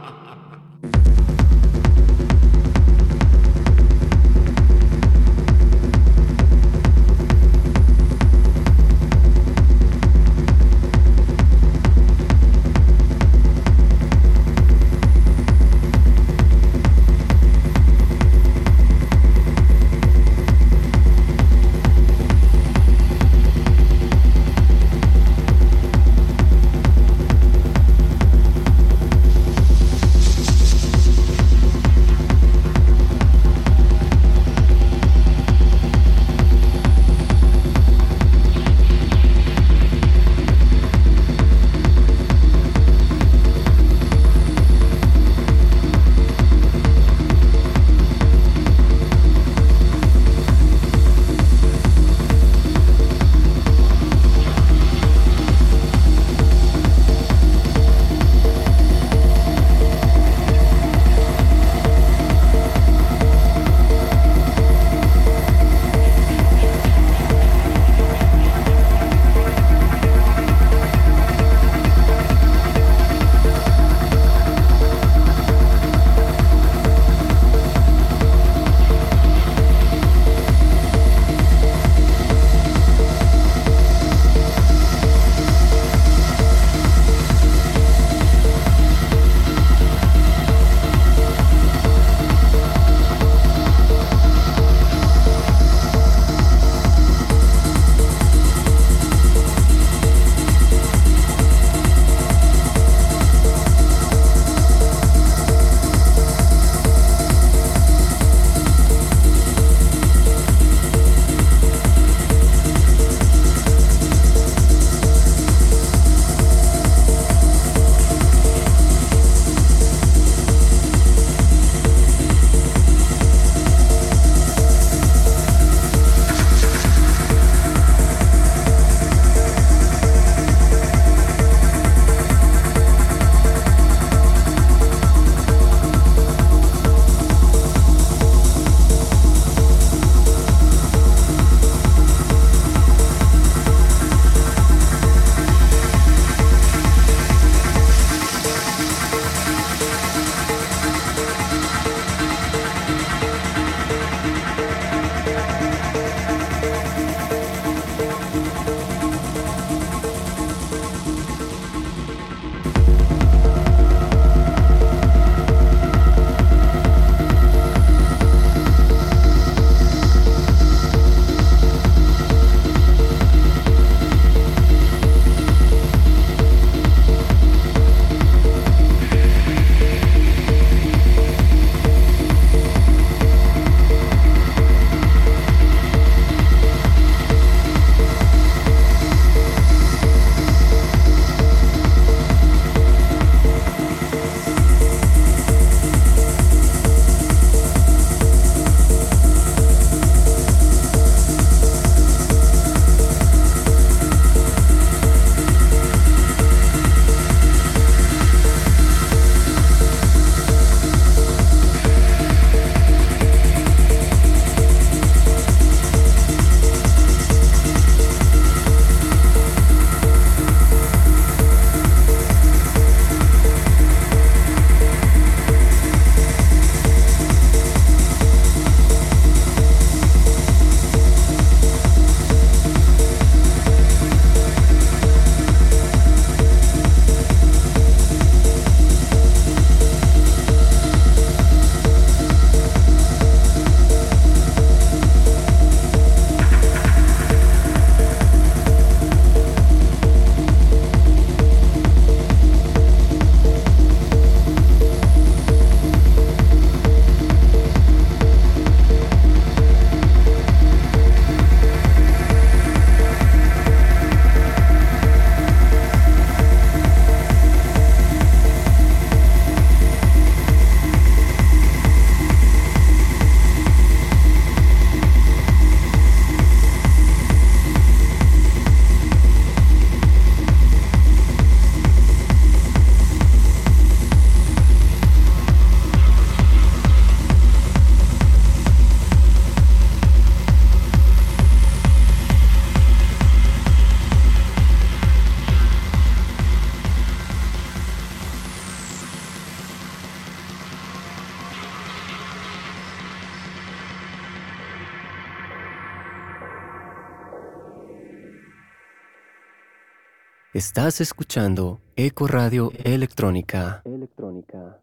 [310.61, 313.81] Estás escuchando Eco Radio Electrónica.
[313.83, 314.79] Electrónica.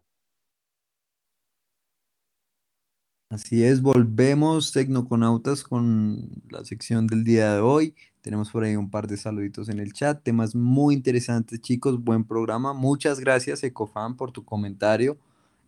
[3.29, 7.95] Así es, volvemos Tecnoconautas con la sección del día de hoy.
[8.19, 12.03] Tenemos por ahí un par de saluditos en el chat, temas muy interesantes, chicos.
[12.03, 12.73] Buen programa.
[12.73, 15.17] Muchas gracias, Ecofan, por tu comentario.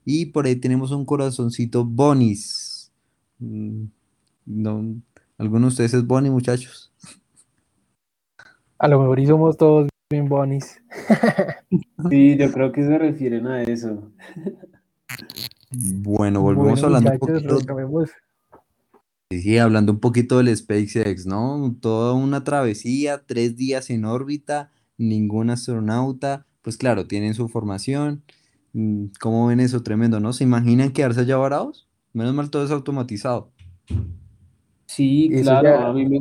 [0.04, 2.92] Y por ahí tenemos un corazoncito Bonis.
[3.40, 3.86] Mm,
[4.46, 4.94] No,
[5.38, 6.92] ¿Alguno de ustedes es Bonnie, muchachos?
[8.78, 10.80] A lo mejor y somos todos bien bonis.
[12.10, 14.12] Sí, yo creo que se refieren a eso.
[15.72, 17.60] Bueno, volvemos Bueno, hablando un poquito,
[19.30, 21.76] sí, sí, hablando un poquito del SpaceX, ¿no?
[21.80, 28.24] Toda una travesía, tres días en órbita, ningún astronauta, pues claro, tienen su formación.
[28.74, 29.84] Mm, ¿Cómo ven eso?
[29.84, 30.34] Tremendo, ¿no?
[30.34, 31.88] ¿Se imaginan quedarse allá varados?
[32.14, 33.52] Menos mal todo es automatizado.
[34.88, 36.20] Sí, Eso claro, ya- a mí me,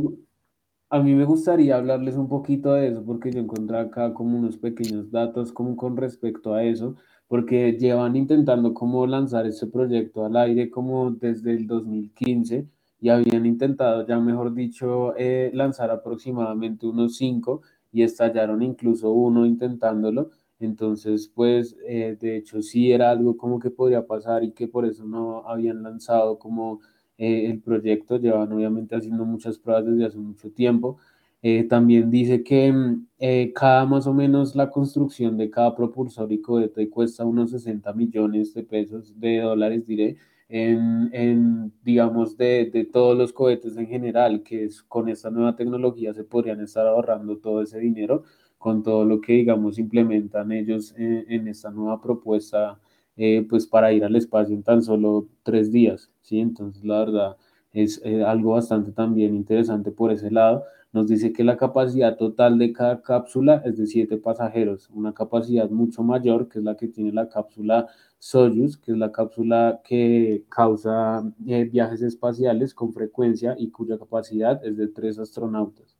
[0.91, 4.57] a mí me gustaría hablarles un poquito de eso porque yo encontré acá como unos
[4.59, 6.97] pequeños datos como con respecto a eso,
[7.29, 12.67] porque llevan intentando como lanzar este proyecto al aire como desde el 2015
[13.01, 17.63] y habían intentado ya mejor dicho eh, lanzar aproximadamente unos cinco
[17.93, 20.31] y estallaron incluso uno intentándolo.
[20.59, 24.85] Entonces, pues eh, de hecho sí era algo como que podría pasar y que por
[24.85, 26.81] eso no habían lanzado como
[27.21, 30.97] eh, el proyecto, llevan obviamente haciendo muchas pruebas desde hace mucho tiempo.
[31.43, 36.33] Eh, también dice que mm, eh, cada más o menos la construcción de cada propulsor
[36.33, 40.17] y cohete cuesta unos 60 millones de pesos, de dólares diré,
[40.49, 45.55] en, en, digamos, de, de todos los cohetes en general, que es, con esta nueva
[45.57, 48.25] tecnología se podrían estar ahorrando todo ese dinero
[48.57, 52.81] con todo lo que, digamos, implementan ellos en, en esta nueva propuesta
[53.23, 56.41] eh, pues para ir al espacio en tan solo tres días, ¿sí?
[56.41, 57.37] Entonces, la verdad,
[57.73, 60.65] es eh, algo bastante también interesante por ese lado.
[60.95, 65.69] Nos dice que la capacidad total de cada cápsula es de siete pasajeros, una capacidad
[65.69, 70.45] mucho mayor que es la que tiene la cápsula Soyuz, que es la cápsula que
[70.49, 75.95] causa eh, viajes espaciales con frecuencia y cuya capacidad es de tres astronautas.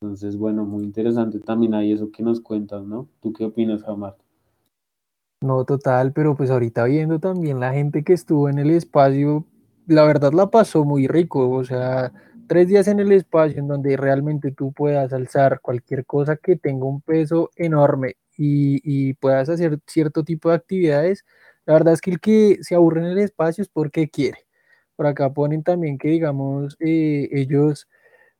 [0.00, 3.08] Entonces, bueno, muy interesante también hay eso que nos cuentas, ¿no?
[3.20, 4.23] ¿Tú qué opinas, Jamar?
[5.44, 9.44] No, total, pero pues ahorita viendo también la gente que estuvo en el espacio,
[9.86, 12.12] la verdad la pasó muy rico, o sea,
[12.48, 16.86] tres días en el espacio en donde realmente tú puedas alzar cualquier cosa que tenga
[16.86, 21.26] un peso enorme y, y puedas hacer cierto tipo de actividades,
[21.66, 24.38] la verdad es que el que se aburre en el espacio es porque quiere.
[24.96, 27.86] Por acá ponen también que, digamos, eh, ellos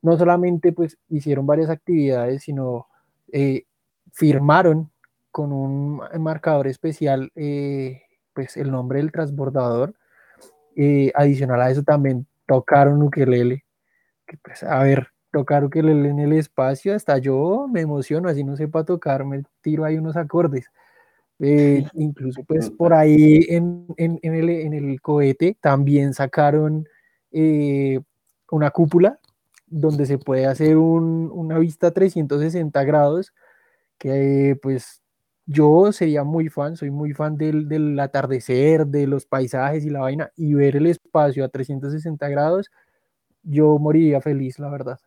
[0.03, 2.87] no solamente pues hicieron varias actividades, sino
[3.33, 3.65] eh,
[4.13, 4.91] firmaron
[5.35, 9.93] con un marcador especial eh, pues el nombre del transbordador.
[10.77, 13.65] Eh, adicional a eso también tocaron ukelele,
[14.29, 18.57] que pues a ver, tocar ukelele en el espacio, hasta yo me emociono, así no
[18.57, 20.71] sepa tocar, me tiro ahí unos acordes.
[21.41, 26.89] Eh, incluso pues por ahí en, en, en, el, en el, cohete también sacaron
[27.33, 27.99] eh,
[28.53, 29.19] una cúpula
[29.67, 33.35] donde se puede hacer un, una vista 360 grados
[33.99, 35.04] que pues
[35.47, 40.01] yo sería muy fan, soy muy fan del, del, atardecer, de los paisajes y la
[40.01, 42.71] vaina, y ver el espacio a 360 grados,
[43.43, 45.01] yo moriría feliz, la verdad.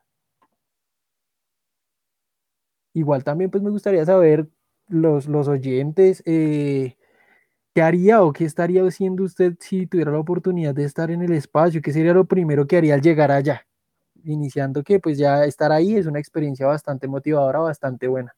[2.94, 4.48] Igual también pues me gustaría saber
[4.88, 6.96] los, los oyentes, eh,
[7.76, 11.34] ¿qué haría o qué estaría haciendo usted si tuviera la oportunidad de estar en el
[11.34, 11.82] espacio?
[11.84, 13.68] ¿Qué sería lo primero que haría al llegar allá?
[14.26, 18.37] Iniciando que pues ya estar ahí es una experiencia bastante motivadora, bastante buena.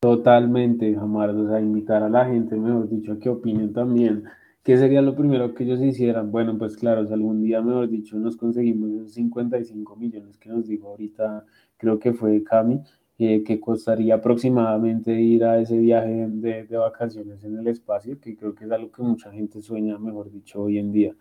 [0.00, 4.24] Totalmente, Jamar, o sea, invitar a la gente, mejor dicho, a que opinen también.
[4.62, 6.32] ¿Qué sería lo primero que ellos hicieran?
[6.32, 10.66] Bueno, pues claro, si algún día, mejor dicho, nos conseguimos esos 55 millones que nos
[10.66, 11.44] dijo ahorita,
[11.76, 12.80] creo que fue Cami,
[13.18, 18.34] eh, que costaría aproximadamente ir a ese viaje de, de, vacaciones en el espacio, que
[18.34, 21.14] creo que es algo que mucha gente sueña, mejor dicho, hoy en día.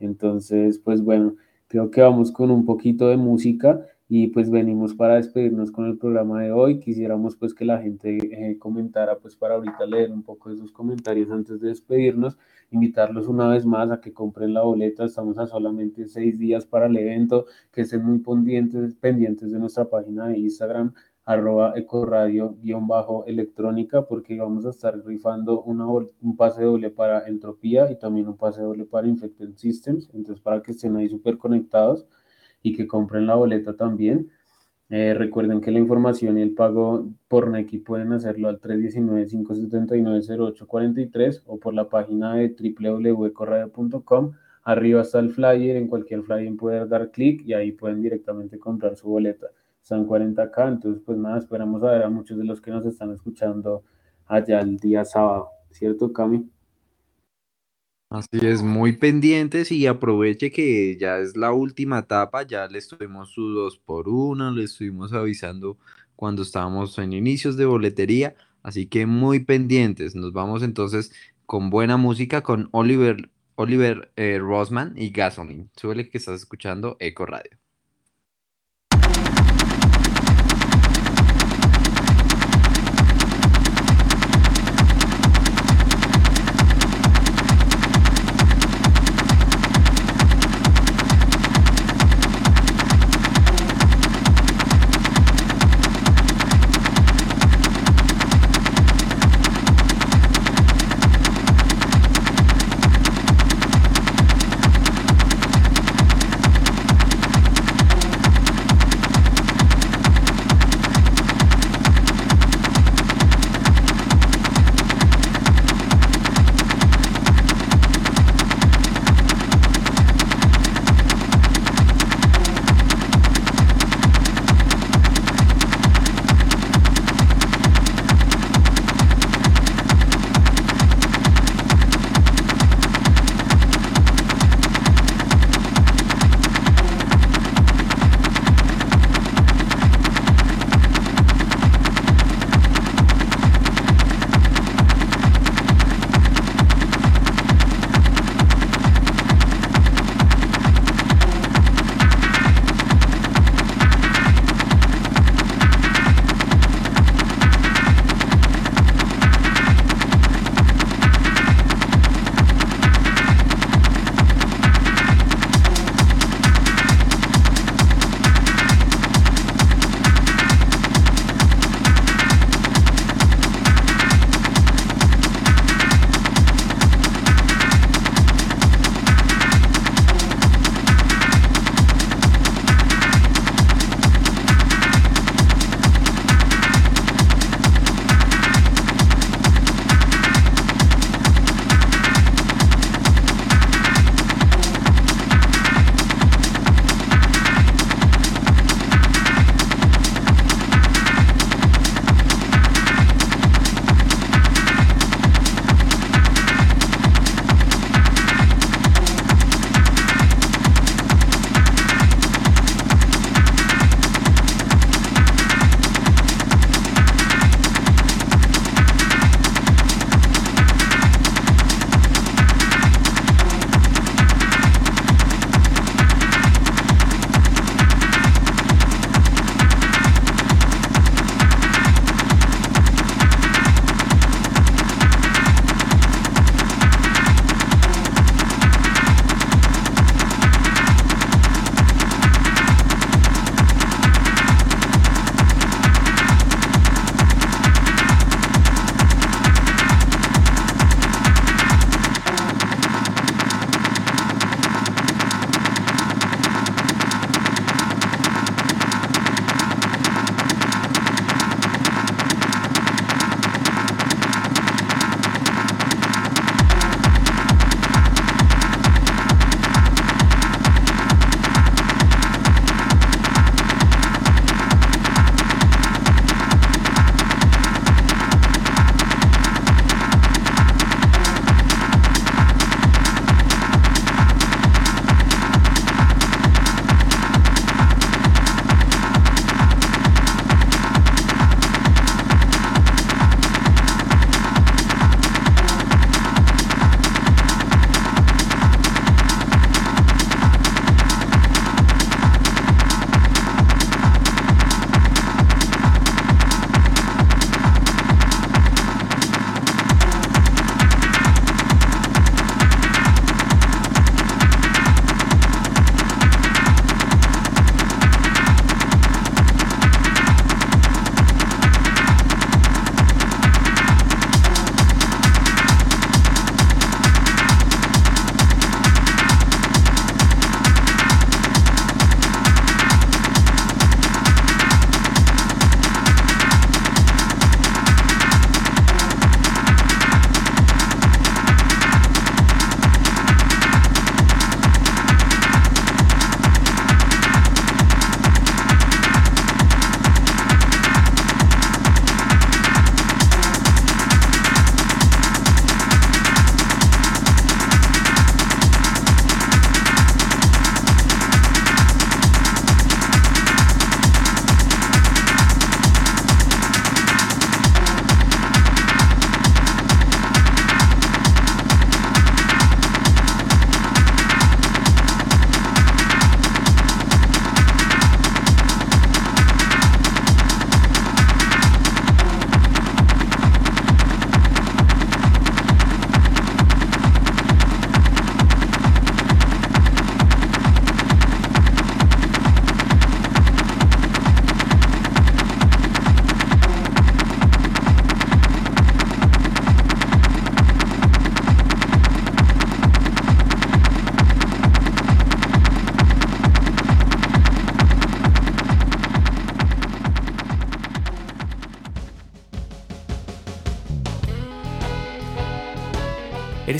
[0.00, 1.36] Entonces, pues bueno,
[1.68, 5.96] creo que vamos con un poquito de música y pues venimos para despedirnos con el
[5.96, 6.78] programa de hoy.
[6.78, 10.72] Quisiéramos pues que la gente eh, comentara pues para ahorita leer un poco de sus
[10.72, 12.36] comentarios antes de despedirnos,
[12.70, 16.86] invitarlos una vez más a que compren la boleta, estamos a solamente seis días para
[16.86, 20.92] el evento, que estén muy pendientes, pendientes de nuestra página de Instagram
[21.26, 28.28] arroba ecoradio-electrónica porque vamos a estar rifando una, un pase doble para entropía y también
[28.28, 32.06] un pase doble para Infected Systems, entonces para que estén ahí súper conectados
[32.64, 34.32] y que compren la boleta también.
[34.88, 41.58] Eh, recuerden que la información y el pago por Neki pueden hacerlo al 319-579-0843 o
[41.58, 44.32] por la página de www.ecoradio.com.
[44.64, 48.96] Arriba está el flyer, en cualquier flyer pueden dar clic y ahí pueden directamente comprar
[48.96, 49.48] su boleta.
[49.82, 53.12] están 40k, entonces pues nada, esperamos a ver a muchos de los que nos están
[53.12, 53.82] escuchando
[54.26, 56.53] allá el día sábado, ¿cierto Cami?
[58.14, 63.30] Así es, muy pendientes y aproveche que ya es la última etapa, ya le estuvimos
[63.32, 65.78] su dos por uno, le estuvimos avisando
[66.14, 70.14] cuando estábamos en inicios de boletería, así que muy pendientes.
[70.14, 71.12] Nos vamos entonces
[71.44, 75.68] con buena música con Oliver, Oliver eh, Rosman y Gasoline.
[75.74, 77.63] Súbele que estás escuchando Eco Radio.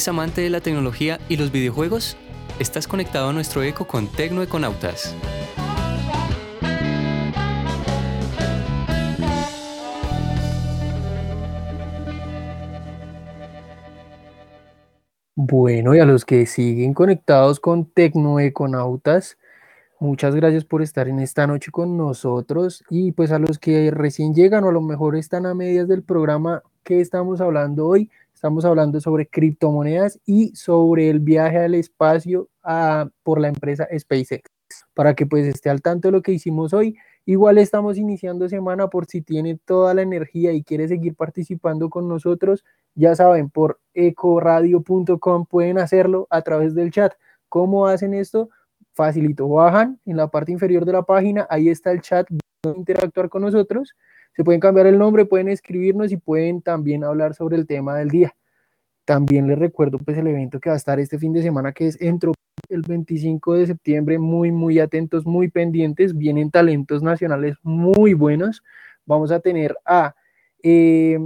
[0.05, 2.19] ¿Eres amante de la tecnología y los videojuegos?
[2.59, 5.17] Estás conectado a nuestro eco con Tecnoeconautas.
[15.35, 19.39] Bueno, y a los que siguen conectados con Tecnoeconautas,
[20.01, 22.85] muchas gracias por estar en esta noche con nosotros.
[22.91, 26.03] Y pues a los que recién llegan o a lo mejor están a medias del
[26.03, 28.11] programa que estamos hablando hoy,
[28.45, 34.51] estamos hablando sobre criptomonedas y sobre el viaje al espacio a, por la empresa SpaceX.
[34.93, 36.95] Para que pues esté al tanto de lo que hicimos hoy.
[37.25, 42.07] Igual estamos iniciando semana por si tiene toda la energía y quiere seguir participando con
[42.07, 42.65] nosotros
[42.95, 47.15] ya saben, por ecoradio.com pueden hacerlo a través del chat.
[47.49, 48.51] ¿Cómo hacen esto?
[48.93, 52.29] Facilito, bajan en la parte inferior de la página, ahí está el chat,
[52.77, 53.95] interactuar con nosotros,
[54.37, 58.11] se pueden cambiar el nombre, pueden escribirnos y pueden también hablar sobre el tema del
[58.11, 58.35] día.
[59.05, 61.87] También les recuerdo pues el evento que va a estar este fin de semana que
[61.87, 62.35] es Entropía
[62.68, 68.62] el 25 de septiembre, muy muy atentos, muy pendientes, vienen talentos nacionales muy buenos.
[69.07, 70.14] Vamos a tener a
[70.62, 71.18] eh,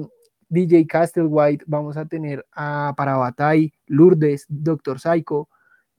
[0.48, 5.48] DJ Castlewhite, vamos a tener a Parabatay, Lourdes, Doctor Psycho,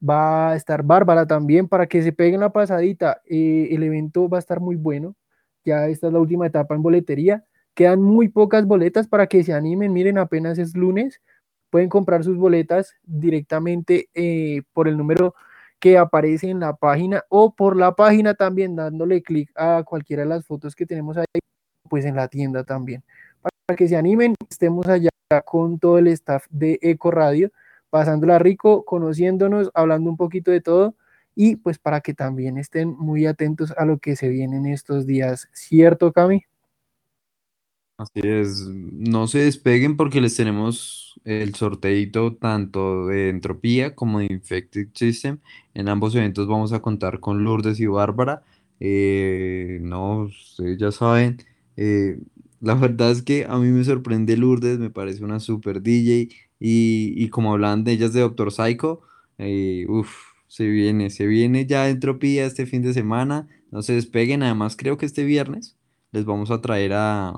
[0.07, 3.21] va a estar Bárbara también para que se peguen la pasadita.
[3.25, 5.15] Eh, el evento va a estar muy bueno.
[5.65, 7.45] Ya esta es la última etapa en boletería.
[7.73, 9.93] Quedan muy pocas boletas para que se animen.
[9.93, 11.21] Miren, apenas es lunes.
[11.69, 15.35] Pueden comprar sus boletas directamente eh, por el número
[15.79, 20.29] que aparece en la página o por la página también dándole clic a cualquiera de
[20.29, 21.25] las fotos que tenemos ahí,
[21.89, 23.03] pues en la tienda también
[23.69, 25.11] para que se animen, estemos allá
[25.45, 27.51] con todo el staff de Eco Radio,
[27.91, 30.95] pasándola rico, conociéndonos, hablando un poquito de todo
[31.35, 35.05] y pues para que también estén muy atentos a lo que se viene en estos
[35.07, 36.43] días, ¿cierto, Cami?
[37.97, 44.27] Así es, no se despeguen porque les tenemos el sorteito tanto de Entropía como de
[44.31, 45.39] Infected System.
[45.73, 48.43] En ambos eventos vamos a contar con Lourdes y Bárbara.
[48.79, 51.39] Eh, no, ustedes ya saben,
[51.75, 52.19] eh,
[52.61, 57.13] la verdad es que a mí me sorprende Lourdes, me parece una super DJ y,
[57.21, 59.01] y como hablan de ellas de Doctor Psycho,
[59.37, 64.43] eh, uff, se viene, se viene ya Entropía este fin de semana, no se despeguen,
[64.43, 65.77] además creo que este viernes
[66.11, 67.35] les vamos a traer a,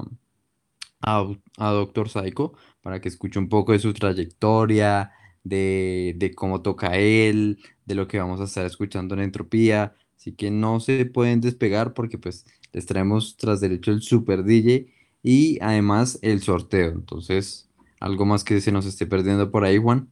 [1.02, 5.12] a, a Doctor Psycho para que escuche un poco de su trayectoria,
[5.44, 10.34] de, de cómo toca él, de lo que vamos a estar escuchando en Entropía, así
[10.34, 14.88] que no se pueden despegar porque pues les traemos tras derecho el super DJ
[15.24, 16.92] y además el sorteo.
[16.92, 20.10] Entonces, ¿algo más que se nos esté perdiendo por ahí, Juan?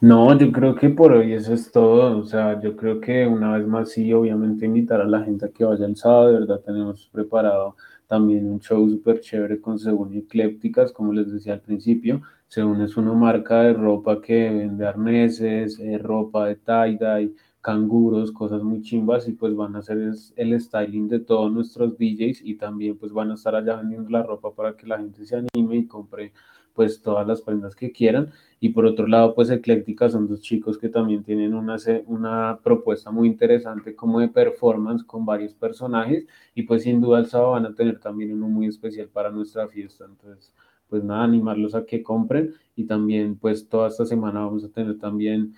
[0.00, 2.18] No, yo creo que por hoy eso es todo.
[2.18, 5.48] O sea, yo creo que una vez más sí, obviamente invitar a la gente a
[5.50, 6.26] que vaya el sábado.
[6.28, 7.76] De verdad, tenemos preparado
[8.06, 12.20] también un show súper chévere con Según Eclépticas, como les decía al principio.
[12.48, 18.62] Según es una marca de ropa que vende arneses, eh, ropa de tie-dye, canguros, cosas
[18.62, 19.98] muy chimbas y pues van a hacer
[20.36, 24.22] el styling de todos nuestros DJs y también pues van a estar allá vendiendo la
[24.22, 26.32] ropa para que la gente se anime y compre
[26.76, 28.30] pues todas las prendas que quieran.
[28.60, 33.10] Y por otro lado, pues Ecléctica son dos chicos que también tienen una, una propuesta
[33.10, 37.66] muy interesante como de performance con varios personajes y pues sin duda el sábado van
[37.66, 40.04] a tener también uno muy especial para nuestra fiesta.
[40.04, 40.54] Entonces,
[40.88, 44.98] pues nada, animarlos a que compren y también pues toda esta semana vamos a tener
[44.98, 45.54] también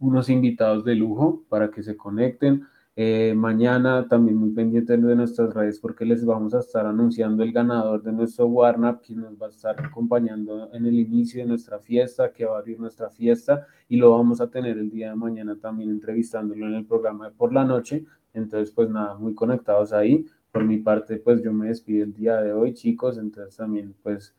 [0.00, 2.66] unos invitados de lujo para que se conecten.
[2.94, 7.50] Eh, mañana también muy pendientes de nuestras redes porque les vamos a estar anunciando el
[7.50, 11.78] ganador de nuestro Warnap, quien nos va a estar acompañando en el inicio de nuestra
[11.78, 15.16] fiesta, que va a abrir nuestra fiesta y lo vamos a tener el día de
[15.16, 18.04] mañana también entrevistándolo en el programa de por la noche.
[18.34, 20.26] Entonces, pues nada, muy conectados ahí.
[20.50, 23.16] Por mi parte, pues yo me despido el día de hoy, chicos.
[23.16, 24.34] Entonces también, pues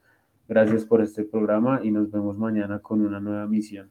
[0.48, 3.90] gracias por este programa y nos vemos mañana con una nueva misión.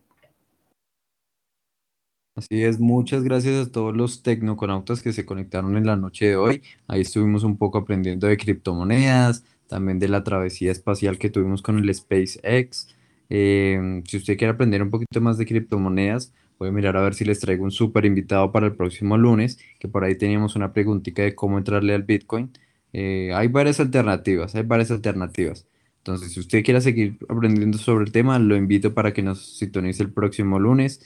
[2.34, 6.36] Así es, muchas gracias a todos los tecnoconautas que se conectaron en la noche de
[6.36, 6.62] hoy.
[6.88, 11.78] Ahí estuvimos un poco aprendiendo de criptomonedas, también de la travesía espacial que tuvimos con
[11.78, 12.88] el SpaceX.
[13.28, 17.14] Em, si usted quiere aprender un poquito más de criptomonedas, voy a mirar a ver
[17.14, 20.72] si les traigo un súper invitado para el próximo lunes, que por ahí teníamos una
[20.72, 22.50] preguntita de cómo entrarle al Bitcoin.
[22.94, 25.66] Eh, hay varias alternativas, hay varias alternativas.
[25.98, 30.02] Entonces, si usted quiere seguir aprendiendo sobre el tema, lo invito para que nos sintonice
[30.02, 31.00] el próximo lunes.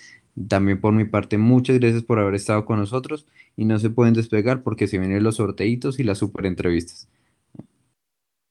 [0.48, 3.26] También por mi parte, muchas gracias por haber estado con nosotros
[3.56, 7.08] y no se pueden despegar porque se vienen los sorteitos y las super entrevistas.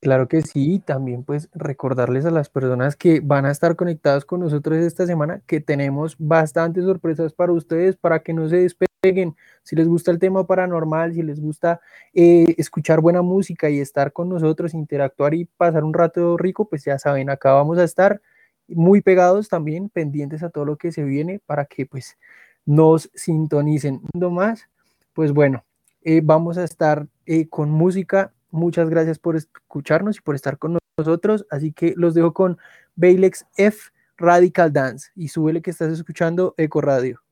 [0.02, 4.40] Claro que sí, también pues recordarles a las personas que van a estar conectadas con
[4.40, 9.36] nosotros esta semana que tenemos bastantes sorpresas para ustedes para que no se despeguen.
[9.64, 11.82] Si les gusta el tema paranormal, si les gusta
[12.14, 16.84] eh, escuchar buena música y estar con nosotros, interactuar y pasar un rato rico, pues
[16.86, 18.22] ya saben, acá vamos a estar
[18.68, 22.18] muy pegados también, pendientes a todo lo que se viene para que pues
[22.66, 24.02] nos sintonicen.
[24.32, 24.68] más,
[25.14, 25.64] pues bueno,
[26.04, 28.34] eh, vamos a estar eh, con música.
[28.52, 31.46] Muchas gracias por escucharnos y por estar con nosotros.
[31.50, 32.58] Así que los dejo con
[32.96, 37.25] Bailex F Radical Dance y súbele que estás escuchando Eco Radio.